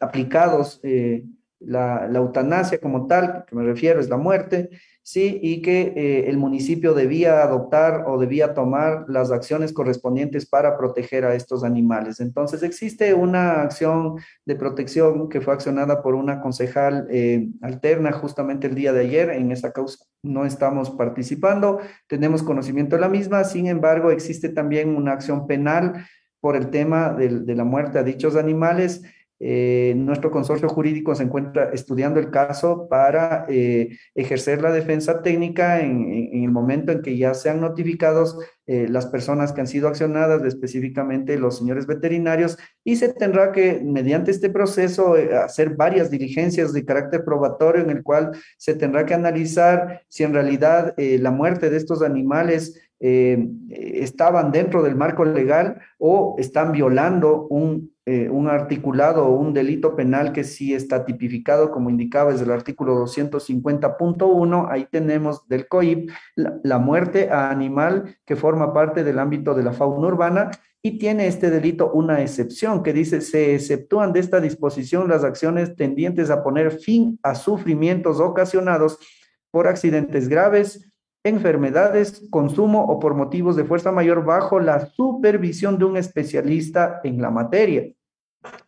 aplicados 0.00 0.80
la, 1.66 2.08
eutanasia 2.14 2.78
como 2.78 3.06
tal, 3.06 3.44
que 3.46 3.56
me 3.56 3.64
refiero 3.64 4.00
es 4.00 4.08
la 4.08 4.16
muerte, 4.16 4.70
sí, 5.02 5.38
y 5.42 5.62
que 5.62 5.92
eh, 5.96 6.28
el 6.28 6.38
municipio 6.38 6.94
debía 6.94 7.42
adoptar 7.42 8.04
o 8.06 8.18
debía 8.18 8.54
tomar 8.54 9.04
las 9.08 9.30
acciones 9.30 9.72
correspondientes 9.72 10.46
para 10.46 10.76
proteger 10.76 11.24
a 11.24 11.34
estos 11.34 11.64
animales. 11.64 12.20
Entonces, 12.20 12.62
existe 12.62 13.14
una 13.14 13.62
acción 13.62 14.16
de 14.46 14.56
protección 14.56 15.28
que 15.28 15.40
fue 15.40 15.54
accionada 15.54 16.02
por 16.02 16.14
una 16.14 16.40
concejal 16.40 17.06
eh, 17.10 17.48
alterna 17.60 18.12
justamente 18.12 18.66
el 18.66 18.74
día 18.74 18.92
de 18.92 19.00
ayer. 19.00 19.30
En 19.30 19.52
esa 19.52 19.72
causa 19.72 20.04
no 20.22 20.46
estamos 20.46 20.90
participando, 20.90 21.80
tenemos 22.06 22.42
conocimiento 22.42 22.96
de 22.96 23.02
la 23.02 23.08
misma, 23.08 23.44
sin 23.44 23.66
embargo, 23.66 24.10
existe 24.10 24.48
también 24.48 24.96
una 24.96 25.12
acción 25.12 25.46
penal 25.46 26.06
por 26.40 26.56
el 26.56 26.68
tema 26.68 27.10
de 27.10 27.54
la 27.54 27.64
muerte 27.64 27.98
a 27.98 28.02
dichos 28.02 28.36
animales 28.36 29.02
eh, 29.40 29.94
nuestro 29.96 30.30
consorcio 30.30 30.68
jurídico 30.68 31.14
se 31.14 31.24
encuentra 31.24 31.70
estudiando 31.72 32.20
el 32.20 32.30
caso 32.30 32.86
para 32.88 33.46
eh, 33.48 33.98
ejercer 34.14 34.62
la 34.62 34.70
defensa 34.70 35.22
técnica 35.22 35.80
en, 35.80 36.30
el 36.32 36.50
momento 36.50 36.92
en 36.92 37.02
que 37.02 37.18
ya 37.18 37.34
sean 37.34 37.60
notificados 37.60 38.38
eh, 38.66 38.86
las 38.88 39.06
personas 39.06 39.52
que 39.52 39.60
han 39.60 39.66
sido 39.66 39.88
accionadas, 39.88 40.42
específicamente 40.44 41.36
los 41.36 41.58
señores 41.58 41.86
veterinarios, 41.86 42.56
y 42.84 42.96
se 42.96 43.12
tendrá 43.12 43.50
que, 43.50 43.80
mediante 43.84 44.30
este 44.30 44.50
proceso, 44.50 45.14
hacer 45.14 45.70
varias 45.70 46.10
diligencias 46.10 46.72
de 46.72 46.84
carácter 46.84 47.24
probatorio 47.24 47.82
en 47.82 47.90
el 47.90 48.02
cual 48.02 48.30
se 48.56 48.74
tendrá 48.74 49.04
que 49.04 49.14
analizar 49.14 50.02
si 50.08 50.22
en 50.22 50.32
realidad 50.32 50.94
la 50.96 51.30
muerte 51.30 51.70
de 51.70 51.76
estos 51.76 52.02
animales 52.02 52.80
estaban 52.98 54.50
dentro 54.50 54.82
del 54.82 54.96
marco 54.96 55.24
legal 55.24 55.80
o 55.98 56.36
están 56.38 56.72
violando 56.72 57.46
un 57.48 57.93
eh, 58.06 58.28
un 58.28 58.48
articulado 58.48 59.24
o 59.24 59.34
un 59.34 59.54
delito 59.54 59.96
penal 59.96 60.32
que 60.32 60.44
sí 60.44 60.74
está 60.74 61.06
tipificado, 61.06 61.70
como 61.70 61.88
indicaba 61.88 62.32
desde 62.32 62.44
el 62.44 62.50
artículo 62.50 63.02
250.1, 63.06 64.68
ahí 64.70 64.86
tenemos 64.90 65.48
del 65.48 65.66
COIP 65.66 66.10
la, 66.36 66.78
muerte 66.78 67.30
a 67.30 67.48
animal 67.48 68.18
que 68.26 68.36
forma 68.36 68.74
parte 68.74 69.04
del 69.04 69.18
ámbito 69.18 69.54
de 69.54 69.62
la 69.62 69.72
fauna 69.72 70.06
urbana 70.06 70.50
y 70.82 70.98
tiene 70.98 71.26
este 71.26 71.48
delito 71.48 71.90
una 71.92 72.20
excepción 72.20 72.82
que 72.82 72.92
dice, 72.92 73.22
se 73.22 73.54
exceptúan 73.54 74.12
de 74.12 74.20
esta 74.20 74.38
disposición 74.38 75.08
las 75.08 75.24
acciones 75.24 75.74
tendientes 75.74 76.28
a 76.28 76.42
poner 76.42 76.72
fin 76.72 77.18
a 77.22 77.34
sufrimientos 77.34 78.20
ocasionados 78.20 78.98
por 79.50 79.66
accidentes 79.66 80.28
graves, 80.28 80.92
enfermedades, 81.24 82.26
consumo 82.30 82.84
o 82.84 83.00
por 83.00 83.14
motivos 83.14 83.56
de 83.56 83.64
fuerza 83.64 83.90
mayor 83.90 84.24
bajo 84.24 84.60
la 84.60 84.86
supervisión 84.86 85.78
de 85.78 85.86
un 85.86 85.96
especialista 85.96 87.00
en 87.02 87.20
la 87.20 87.30
materia. 87.30 87.90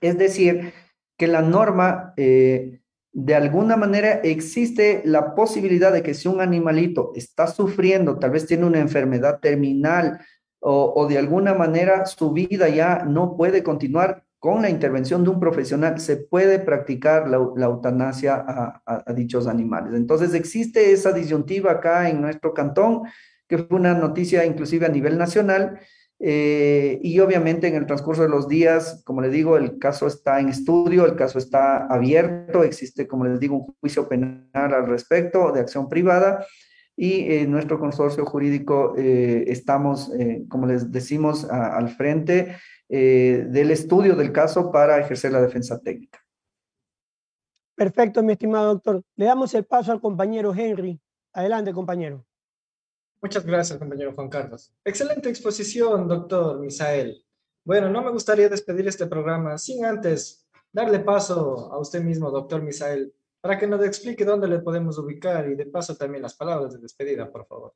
Es 0.00 0.18
decir, 0.18 0.72
que 1.18 1.26
la 1.26 1.42
norma, 1.42 2.14
eh, 2.16 2.80
de 3.12 3.34
alguna 3.34 3.76
manera, 3.76 4.20
existe 4.22 5.02
la 5.04 5.34
posibilidad 5.34 5.92
de 5.92 6.02
que 6.02 6.14
si 6.14 6.28
un 6.28 6.40
animalito 6.40 7.12
está 7.14 7.46
sufriendo, 7.46 8.18
tal 8.18 8.30
vez 8.30 8.46
tiene 8.46 8.66
una 8.66 8.80
enfermedad 8.80 9.38
terminal 9.40 10.20
o, 10.68 11.06
de 11.08 11.16
alguna 11.16 11.54
manera 11.54 12.06
su 12.06 12.32
vida 12.32 12.68
ya 12.68 13.04
no 13.04 13.36
puede 13.36 13.62
continuar, 13.62 14.24
con 14.38 14.62
la 14.62 14.70
intervención 14.70 15.24
de 15.24 15.30
un 15.30 15.40
profesional 15.40 15.98
se 15.98 16.16
puede 16.16 16.58
practicar 16.58 17.28
la, 17.28 17.36
eutanasia 17.38 18.44
a, 18.86 19.12
dichos 19.14 19.46
animales. 19.46 19.94
Entonces 19.94 20.34
existe 20.34 20.92
esa 20.92 21.12
disyuntiva 21.12 21.72
acá 21.72 22.08
en 22.08 22.20
nuestro 22.20 22.52
cantón, 22.52 23.02
que 23.48 23.58
fue 23.58 23.78
una 23.78 23.94
noticia 23.94 24.44
inclusive 24.44 24.86
a 24.86 24.90
nivel 24.90 25.16
nacional, 25.16 25.80
eh, 26.18 26.98
y 27.02 27.18
obviamente 27.20 27.66
en 27.66 27.74
el 27.74 27.86
transcurso 27.86 28.22
de 28.22 28.28
los 28.28 28.48
días, 28.48 29.02
como 29.04 29.20
les 29.20 29.32
digo, 29.32 29.56
el 29.56 29.78
caso 29.78 30.06
está 30.06 30.40
en 30.40 30.48
estudio, 30.48 31.04
el 31.04 31.14
caso 31.14 31.38
está 31.38 31.86
abierto, 31.86 32.62
existe, 32.62 33.06
como 33.06 33.24
les 33.24 33.38
digo, 33.38 33.56
un 33.56 33.74
juicio 33.80 34.08
penal 34.08 34.48
al 34.54 34.86
respecto 34.86 35.52
de 35.52 35.60
acción 35.60 35.88
privada 35.88 36.44
y 36.96 37.30
en 37.34 37.50
nuestro 37.50 37.78
consorcio 37.78 38.24
jurídico 38.24 38.94
estamos, 38.96 40.10
como 40.48 40.66
les 40.66 40.90
decimos, 40.90 41.44
al 41.50 41.90
frente 41.90 42.56
del 42.88 43.70
estudio 43.70 44.14
del 44.14 44.32
caso 44.32 44.70
para 44.70 44.98
ejercer 44.98 45.32
la 45.32 45.42
defensa 45.42 45.80
técnica. 45.80 46.20
Perfecto, 47.74 48.22
mi 48.22 48.32
estimado 48.32 48.74
doctor. 48.74 49.02
Le 49.16 49.26
damos 49.26 49.52
el 49.54 49.64
paso 49.64 49.92
al 49.92 50.00
compañero 50.00 50.54
Henry. 50.54 50.98
Adelante, 51.32 51.72
compañero. 51.72 52.24
Muchas 53.20 53.44
gracias, 53.44 53.78
compañero 53.78 54.14
Juan 54.14 54.28
Carlos. 54.28 54.72
Excelente 54.84 55.28
exposición, 55.28 56.08
doctor 56.08 56.58
Misael. 56.60 57.22
Bueno, 57.64 57.90
no 57.90 58.02
me 58.02 58.10
gustaría 58.10 58.48
despedir 58.48 58.86
este 58.86 59.06
programa 59.06 59.58
sin 59.58 59.84
antes 59.84 60.48
darle 60.72 61.00
paso 61.00 61.72
a 61.72 61.78
usted 61.78 62.02
mismo, 62.02 62.30
doctor 62.30 62.62
Misael, 62.62 63.12
para 63.40 63.58
que 63.58 63.66
nos 63.66 63.84
explique 63.84 64.24
dónde 64.24 64.46
le 64.46 64.60
podemos 64.60 64.98
ubicar 64.98 65.48
y 65.48 65.54
de 65.54 65.66
paso 65.66 65.96
también 65.96 66.22
las 66.22 66.34
palabras 66.34 66.74
de 66.74 66.78
despedida, 66.78 67.30
por 67.30 67.46
favor. 67.46 67.74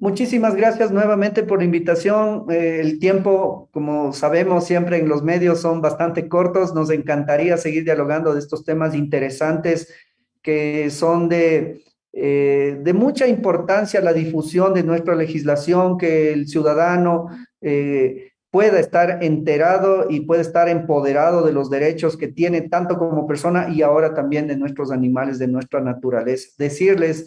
Muchísimas 0.00 0.56
gracias 0.56 0.90
nuevamente 0.90 1.42
por 1.42 1.58
la 1.58 1.66
invitación. 1.66 2.46
Eh, 2.50 2.78
el 2.80 2.98
tiempo, 2.98 3.68
como 3.70 4.14
sabemos, 4.14 4.64
siempre 4.64 4.96
en 4.96 5.10
los 5.10 5.22
medios 5.22 5.60
son 5.60 5.82
bastante 5.82 6.26
cortos. 6.26 6.74
Nos 6.74 6.88
encantaría 6.88 7.58
seguir 7.58 7.84
dialogando 7.84 8.32
de 8.32 8.38
estos 8.38 8.64
temas 8.64 8.94
interesantes 8.94 9.92
que 10.40 10.88
son 10.88 11.28
de, 11.28 11.84
eh, 12.14 12.78
de 12.82 12.92
mucha 12.94 13.28
importancia 13.28 14.00
la 14.00 14.14
difusión 14.14 14.72
de 14.72 14.84
nuestra 14.84 15.14
legislación, 15.14 15.98
que 15.98 16.32
el 16.32 16.48
ciudadano 16.48 17.26
eh, 17.60 18.32
pueda 18.50 18.80
estar 18.80 19.22
enterado 19.22 20.06
y 20.08 20.20
pueda 20.20 20.40
estar 20.40 20.70
empoderado 20.70 21.44
de 21.44 21.52
los 21.52 21.68
derechos 21.68 22.16
que 22.16 22.28
tiene 22.28 22.62
tanto 22.62 22.96
como 22.96 23.26
persona 23.26 23.68
y 23.68 23.82
ahora 23.82 24.14
también 24.14 24.46
de 24.46 24.56
nuestros 24.56 24.92
animales, 24.92 25.38
de 25.38 25.48
nuestra 25.48 25.82
naturaleza. 25.82 26.48
Decirles 26.56 27.26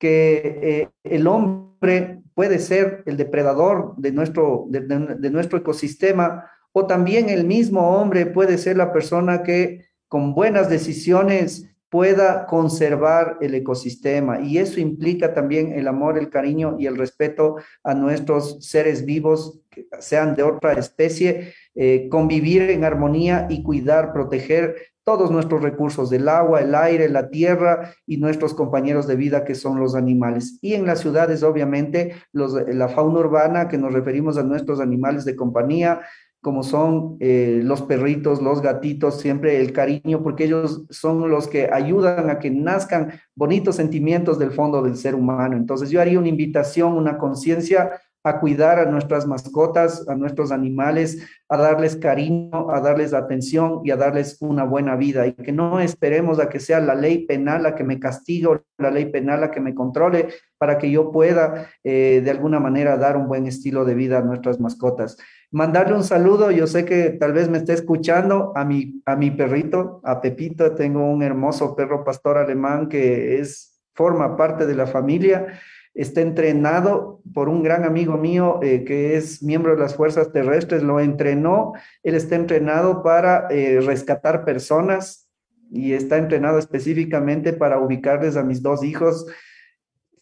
que 0.00 0.88
el 1.04 1.26
hombre 1.26 2.22
puede 2.34 2.58
ser 2.58 3.02
el 3.04 3.16
depredador 3.16 3.94
de 3.98 4.12
nuestro, 4.12 4.64
de, 4.68 5.30
nuestro 5.30 5.58
ecosistema 5.58 6.50
o 6.72 6.86
también 6.86 7.28
el 7.28 7.44
mismo 7.44 8.00
hombre 8.00 8.26
puede 8.26 8.56
ser 8.56 8.76
la 8.76 8.92
persona 8.92 9.42
que 9.42 9.86
con 10.08 10.34
buenas 10.34 10.70
decisiones 10.70 11.70
pueda 11.90 12.46
conservar 12.46 13.36
el 13.40 13.54
ecosistema. 13.54 14.40
Y 14.40 14.58
eso 14.58 14.80
implica 14.80 15.34
también 15.34 15.72
el 15.72 15.88
amor, 15.88 16.16
el 16.16 16.30
cariño 16.30 16.76
y 16.78 16.86
el 16.86 16.96
respeto 16.96 17.56
a 17.82 17.94
nuestros 17.94 18.64
seres 18.64 19.04
vivos, 19.04 19.60
sean 19.98 20.34
de 20.36 20.44
otra 20.44 20.72
especie, 20.74 21.52
eh, 21.74 22.08
convivir 22.08 22.62
en 22.70 22.84
armonía 22.84 23.46
y 23.50 23.62
cuidar, 23.62 24.12
proteger 24.12 24.76
todos 25.10 25.32
nuestros 25.32 25.60
recursos 25.60 26.08
del 26.08 26.28
agua, 26.28 26.60
el 26.60 26.72
aire, 26.72 27.08
la 27.08 27.30
tierra 27.30 27.90
y 28.06 28.18
nuestros 28.18 28.54
compañeros 28.54 29.08
de 29.08 29.16
vida 29.16 29.44
que 29.44 29.56
son 29.56 29.80
los 29.80 29.96
animales. 29.96 30.60
Y 30.62 30.74
en 30.74 30.86
las 30.86 31.00
ciudades, 31.00 31.42
obviamente, 31.42 32.14
los, 32.32 32.52
la 32.68 32.86
fauna 32.86 33.18
urbana, 33.18 33.66
que 33.66 33.76
nos 33.76 33.92
referimos 33.92 34.38
a 34.38 34.44
nuestros 34.44 34.78
animales 34.78 35.24
de 35.24 35.34
compañía, 35.34 36.02
como 36.40 36.62
son 36.62 37.16
eh, 37.18 37.60
los 37.64 37.82
perritos, 37.82 38.40
los 38.40 38.62
gatitos, 38.62 39.18
siempre 39.18 39.60
el 39.60 39.72
cariño, 39.72 40.22
porque 40.22 40.44
ellos 40.44 40.84
son 40.90 41.28
los 41.28 41.48
que 41.48 41.68
ayudan 41.72 42.30
a 42.30 42.38
que 42.38 42.52
nazcan 42.52 43.14
bonitos 43.34 43.74
sentimientos 43.74 44.38
del 44.38 44.52
fondo 44.52 44.80
del 44.80 44.96
ser 44.96 45.16
humano. 45.16 45.56
Entonces 45.56 45.90
yo 45.90 46.00
haría 46.00 46.20
una 46.20 46.28
invitación, 46.28 46.92
una 46.92 47.18
conciencia 47.18 48.00
a 48.22 48.38
cuidar 48.38 48.78
a 48.78 48.84
nuestras 48.84 49.26
mascotas, 49.26 50.06
a 50.08 50.14
nuestros 50.14 50.52
animales, 50.52 51.26
a 51.48 51.56
darles 51.56 51.96
cariño, 51.96 52.70
a 52.70 52.80
darles 52.80 53.14
atención 53.14 53.80
y 53.82 53.90
a 53.90 53.96
darles 53.96 54.36
una 54.40 54.64
buena 54.64 54.94
vida 54.96 55.26
y 55.26 55.32
que 55.32 55.52
no 55.52 55.80
esperemos 55.80 56.38
a 56.38 56.48
que 56.48 56.60
sea 56.60 56.80
la 56.80 56.94
ley 56.94 57.26
penal 57.26 57.62
la 57.62 57.74
que 57.74 57.84
me 57.84 57.98
castigue 57.98 58.46
o 58.46 58.62
la 58.78 58.90
ley 58.90 59.06
penal 59.06 59.40
la 59.40 59.50
que 59.50 59.60
me 59.60 59.74
controle 59.74 60.28
para 60.58 60.76
que 60.76 60.90
yo 60.90 61.10
pueda 61.10 61.70
eh, 61.82 62.20
de 62.22 62.30
alguna 62.30 62.60
manera 62.60 62.98
dar 62.98 63.16
un 63.16 63.26
buen 63.26 63.46
estilo 63.46 63.86
de 63.86 63.94
vida 63.94 64.18
a 64.18 64.22
nuestras 64.22 64.60
mascotas. 64.60 65.16
Mandarle 65.50 65.94
un 65.94 66.04
saludo, 66.04 66.50
yo 66.50 66.66
sé 66.66 66.84
que 66.84 67.10
tal 67.10 67.32
vez 67.32 67.48
me 67.48 67.58
esté 67.58 67.72
escuchando 67.72 68.52
a 68.54 68.64
mi, 68.64 69.02
a 69.06 69.16
mi 69.16 69.30
perrito, 69.30 70.00
a 70.04 70.20
Pepito, 70.20 70.74
tengo 70.74 71.10
un 71.10 71.22
hermoso 71.22 71.74
perro 71.74 72.04
pastor 72.04 72.36
alemán 72.36 72.88
que 72.88 73.40
es, 73.40 73.80
forma 73.94 74.36
parte 74.36 74.66
de 74.66 74.74
la 74.74 74.86
familia 74.86 75.46
está 75.94 76.20
entrenado 76.20 77.20
por 77.34 77.48
un 77.48 77.62
gran 77.62 77.84
amigo 77.84 78.16
mío 78.16 78.60
eh, 78.62 78.84
que 78.84 79.16
es 79.16 79.42
miembro 79.42 79.74
de 79.74 79.80
las 79.80 79.94
fuerzas 79.94 80.32
terrestres, 80.32 80.82
lo 80.82 81.00
entrenó, 81.00 81.72
él 82.02 82.14
está 82.14 82.36
entrenado 82.36 83.02
para 83.02 83.48
eh, 83.50 83.80
rescatar 83.80 84.44
personas 84.44 85.28
y 85.70 85.92
está 85.92 86.18
entrenado 86.18 86.58
específicamente 86.58 87.52
para 87.52 87.78
ubicarles 87.78 88.36
a 88.36 88.42
mis 88.42 88.62
dos 88.62 88.82
hijos. 88.82 89.26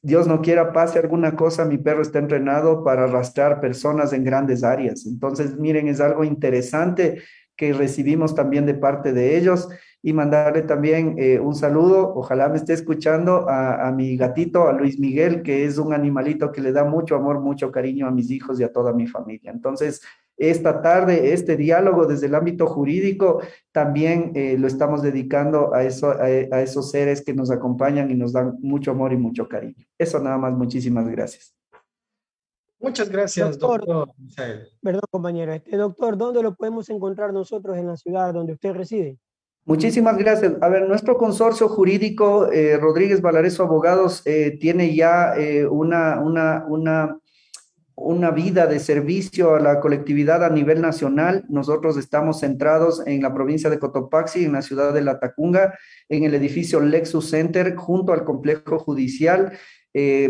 Dios 0.02 0.26
no 0.26 0.42
quiera 0.42 0.72
pase 0.72 0.98
alguna 0.98 1.36
cosa, 1.36 1.64
mi 1.64 1.78
perro 1.78 2.02
está 2.02 2.18
entrenado 2.18 2.84
para 2.84 3.04
arrastrar 3.04 3.60
personas 3.60 4.12
en 4.12 4.24
grandes 4.24 4.62
áreas. 4.62 5.06
Entonces, 5.06 5.56
miren, 5.56 5.88
es 5.88 6.00
algo 6.00 6.24
interesante 6.24 7.22
que 7.56 7.72
recibimos 7.72 8.34
también 8.34 8.66
de 8.66 8.74
parte 8.74 9.12
de 9.12 9.36
ellos 9.36 9.68
y 10.02 10.12
mandarle 10.12 10.62
también 10.62 11.16
eh, 11.18 11.40
un 11.40 11.54
saludo, 11.54 12.14
ojalá 12.14 12.48
me 12.48 12.56
esté 12.56 12.72
escuchando 12.72 13.48
a, 13.48 13.90
mi 13.92 14.16
gatito, 14.16 14.68
a 14.68 14.72
Luis 14.72 14.98
Miguel, 15.00 15.42
que 15.42 15.64
es 15.64 15.76
un 15.78 15.92
animalito 15.92 16.52
que 16.52 16.60
le 16.60 16.72
da 16.72 16.84
mucho 16.84 17.16
amor, 17.16 17.40
mucho 17.40 17.72
cariño 17.72 18.06
a 18.06 18.12
mis 18.12 18.30
hijos 18.30 18.60
y 18.60 18.64
a 18.64 18.72
toda 18.72 18.92
mi 18.92 19.08
familia. 19.08 19.50
Entonces, 19.50 20.00
esta 20.36 20.80
tarde, 20.80 21.32
este 21.32 21.56
diálogo 21.56 22.06
desde 22.06 22.26
el 22.28 22.36
ámbito 22.36 22.68
jurídico, 22.68 23.42
también 23.72 24.30
eh, 24.36 24.56
lo 24.56 24.68
estamos 24.68 25.02
dedicando 25.02 25.74
a, 25.74 25.82
eso, 25.82 26.12
a, 26.12 26.30
esos 26.30 26.92
seres 26.92 27.24
que 27.24 27.34
nos 27.34 27.50
acompañan 27.50 28.08
y 28.10 28.14
nos 28.14 28.32
dan 28.32 28.56
mucho 28.60 28.92
amor 28.92 29.12
y 29.12 29.16
mucho 29.16 29.48
cariño. 29.48 29.84
Eso 29.98 30.20
nada 30.20 30.38
más, 30.38 30.52
muchísimas 30.52 31.08
gracias. 31.08 31.56
Muchas 32.80 33.08
gracias, 33.08 33.58
doctor. 33.58 34.12
Perdón, 34.80 35.02
compañero. 35.10 35.52
Este 35.52 35.76
doctor, 35.76 36.16
¿dónde 36.16 36.40
lo 36.44 36.54
podemos 36.54 36.88
encontrar 36.90 37.32
nosotros 37.32 37.76
en 37.76 37.88
la 37.88 37.96
ciudad 37.96 38.32
donde 38.32 38.52
usted 38.52 38.72
reside? 38.72 39.18
Muchísimas 39.68 40.16
gracias. 40.16 40.54
A 40.62 40.68
ver, 40.70 40.88
nuestro 40.88 41.18
consorcio 41.18 41.68
jurídico, 41.68 42.50
eh, 42.50 42.78
Rodríguez 42.78 43.20
Valareso 43.20 43.64
Abogados, 43.64 44.22
eh, 44.24 44.56
tiene 44.58 44.94
ya 44.94 45.34
eh, 45.36 45.66
una, 45.66 46.20
una, 46.22 46.64
una, 46.66 47.18
una 47.94 48.30
vida 48.30 48.66
de 48.66 48.80
servicio 48.80 49.56
a 49.56 49.60
la 49.60 49.78
colectividad 49.80 50.42
a 50.42 50.48
nivel 50.48 50.80
nacional. 50.80 51.44
Nosotros 51.50 51.98
estamos 51.98 52.40
centrados 52.40 53.06
en 53.06 53.20
la 53.20 53.34
provincia 53.34 53.68
de 53.68 53.78
Cotopaxi, 53.78 54.46
en 54.46 54.54
la 54.54 54.62
ciudad 54.62 54.94
de 54.94 55.02
La 55.02 55.20
Tacunga, 55.20 55.78
en 56.08 56.24
el 56.24 56.32
edificio 56.32 56.80
Lexus 56.80 57.28
Center, 57.28 57.76
junto 57.76 58.14
al 58.14 58.24
complejo 58.24 58.78
judicial. 58.78 59.52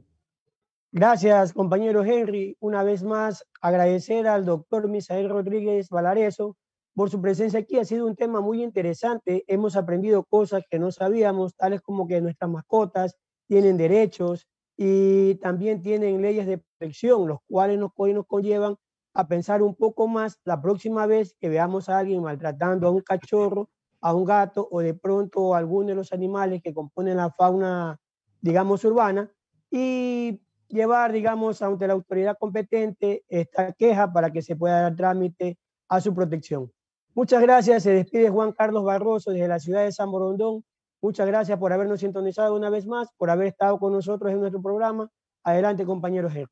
Gracias, 0.90 1.52
compañero 1.52 2.02
Henry. 2.02 2.56
Una 2.58 2.82
vez 2.82 3.04
más, 3.04 3.46
agradecer 3.60 4.26
al 4.26 4.44
doctor 4.44 4.88
Misael 4.88 5.28
Rodríguez 5.28 5.88
Valareso 5.88 6.56
por 6.96 7.10
su 7.10 7.22
presencia 7.22 7.60
aquí. 7.60 7.78
Ha 7.78 7.84
sido 7.84 8.06
un 8.06 8.16
tema 8.16 8.40
muy 8.40 8.60
interesante. 8.64 9.44
Hemos 9.46 9.76
aprendido 9.76 10.24
cosas 10.24 10.64
que 10.68 10.80
no 10.80 10.90
sabíamos, 10.90 11.54
tales 11.54 11.80
como 11.80 12.08
que 12.08 12.20
nuestras 12.20 12.50
mascotas 12.50 13.16
tienen 13.46 13.76
derechos 13.76 14.48
y 14.76 15.36
también 15.36 15.80
tienen 15.80 16.20
leyes 16.22 16.48
de 16.48 16.58
protección, 16.58 17.28
los 17.28 17.38
cuales 17.46 17.78
nos, 17.78 17.92
nos 17.96 18.26
conllevan 18.26 18.74
a 19.14 19.28
pensar 19.28 19.62
un 19.62 19.74
poco 19.74 20.08
más 20.08 20.40
la 20.44 20.60
próxima 20.60 21.06
vez 21.06 21.34
que 21.38 21.48
veamos 21.48 21.88
a 21.88 21.98
alguien 21.98 22.22
maltratando 22.22 22.86
a 22.86 22.90
un 22.90 23.00
cachorro, 23.00 23.68
a 24.00 24.14
un 24.14 24.24
gato 24.24 24.68
o 24.70 24.80
de 24.80 24.94
pronto 24.94 25.54
a 25.54 25.58
alguno 25.58 25.88
de 25.88 25.94
los 25.94 26.12
animales 26.12 26.62
que 26.62 26.74
componen 26.74 27.16
la 27.16 27.30
fauna, 27.30 27.98
digamos, 28.40 28.84
urbana 28.84 29.30
y 29.70 30.42
llevar, 30.68 31.12
digamos, 31.12 31.62
ante 31.62 31.86
la 31.86 31.92
autoridad 31.92 32.36
competente 32.38 33.24
esta 33.28 33.72
queja 33.72 34.12
para 34.12 34.30
que 34.30 34.42
se 34.42 34.56
pueda 34.56 34.82
dar 34.82 34.96
trámite 34.96 35.58
a 35.88 36.00
su 36.00 36.14
protección. 36.14 36.72
Muchas 37.14 37.42
gracias. 37.42 37.82
Se 37.82 37.92
despide 37.92 38.30
Juan 38.30 38.52
Carlos 38.52 38.84
Barroso 38.84 39.30
desde 39.32 39.48
la 39.48 39.58
ciudad 39.58 39.84
de 39.84 39.92
San 39.92 40.10
Borondón. 40.10 40.64
Muchas 41.02 41.26
gracias 41.26 41.58
por 41.58 41.72
habernos 41.72 42.00
sintonizado 42.00 42.56
una 42.56 42.70
vez 42.70 42.86
más, 42.86 43.08
por 43.18 43.28
haber 43.28 43.48
estado 43.48 43.78
con 43.78 43.92
nosotros 43.92 44.32
en 44.32 44.40
nuestro 44.40 44.62
programa. 44.62 45.10
Adelante, 45.44 45.84
compañero 45.84 46.30
Ger. 46.30 46.48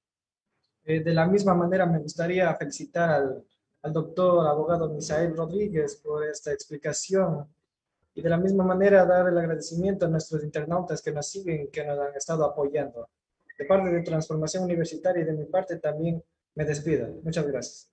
Eh, 0.91 1.05
de 1.05 1.15
la 1.15 1.25
misma 1.25 1.55
manera, 1.55 1.87
me 1.87 2.01
gustaría 2.01 2.53
felicitar 2.57 3.11
al, 3.11 3.93
doctor 3.93 4.47
abogado 4.49 4.89
Misael 4.89 5.37
Rodríguez 5.37 5.97
por 5.97 6.25
esta 6.25 6.53
explicación 6.53 7.47
y 8.13 8.21
de 8.21 8.29
la 8.29 8.37
misma 8.37 8.65
manera 8.65 9.07
dar 9.07 9.29
el 9.29 9.39
agradecimiento 9.39 10.05
a 10.05 10.09
nuestros 10.09 10.43
internautas 10.43 11.01
que 11.01 11.13
nos 11.13 11.29
siguen, 11.29 11.71
que 11.71 11.85
nos 11.85 11.99
han 11.99 12.15
estado 12.17 12.45
apoyando. 12.45 13.09
De 13.57 13.65
parte 13.67 13.89
de 13.89 14.03
Transformación 14.03 14.65
Universitaria 14.65 15.23
y 15.23 15.27
de 15.27 15.33
mi 15.33 15.45
parte 15.45 15.77
también 15.77 16.23
me 16.57 16.65
despido. 16.65 17.07
Muchas 17.23 17.47
gracias. 17.47 17.90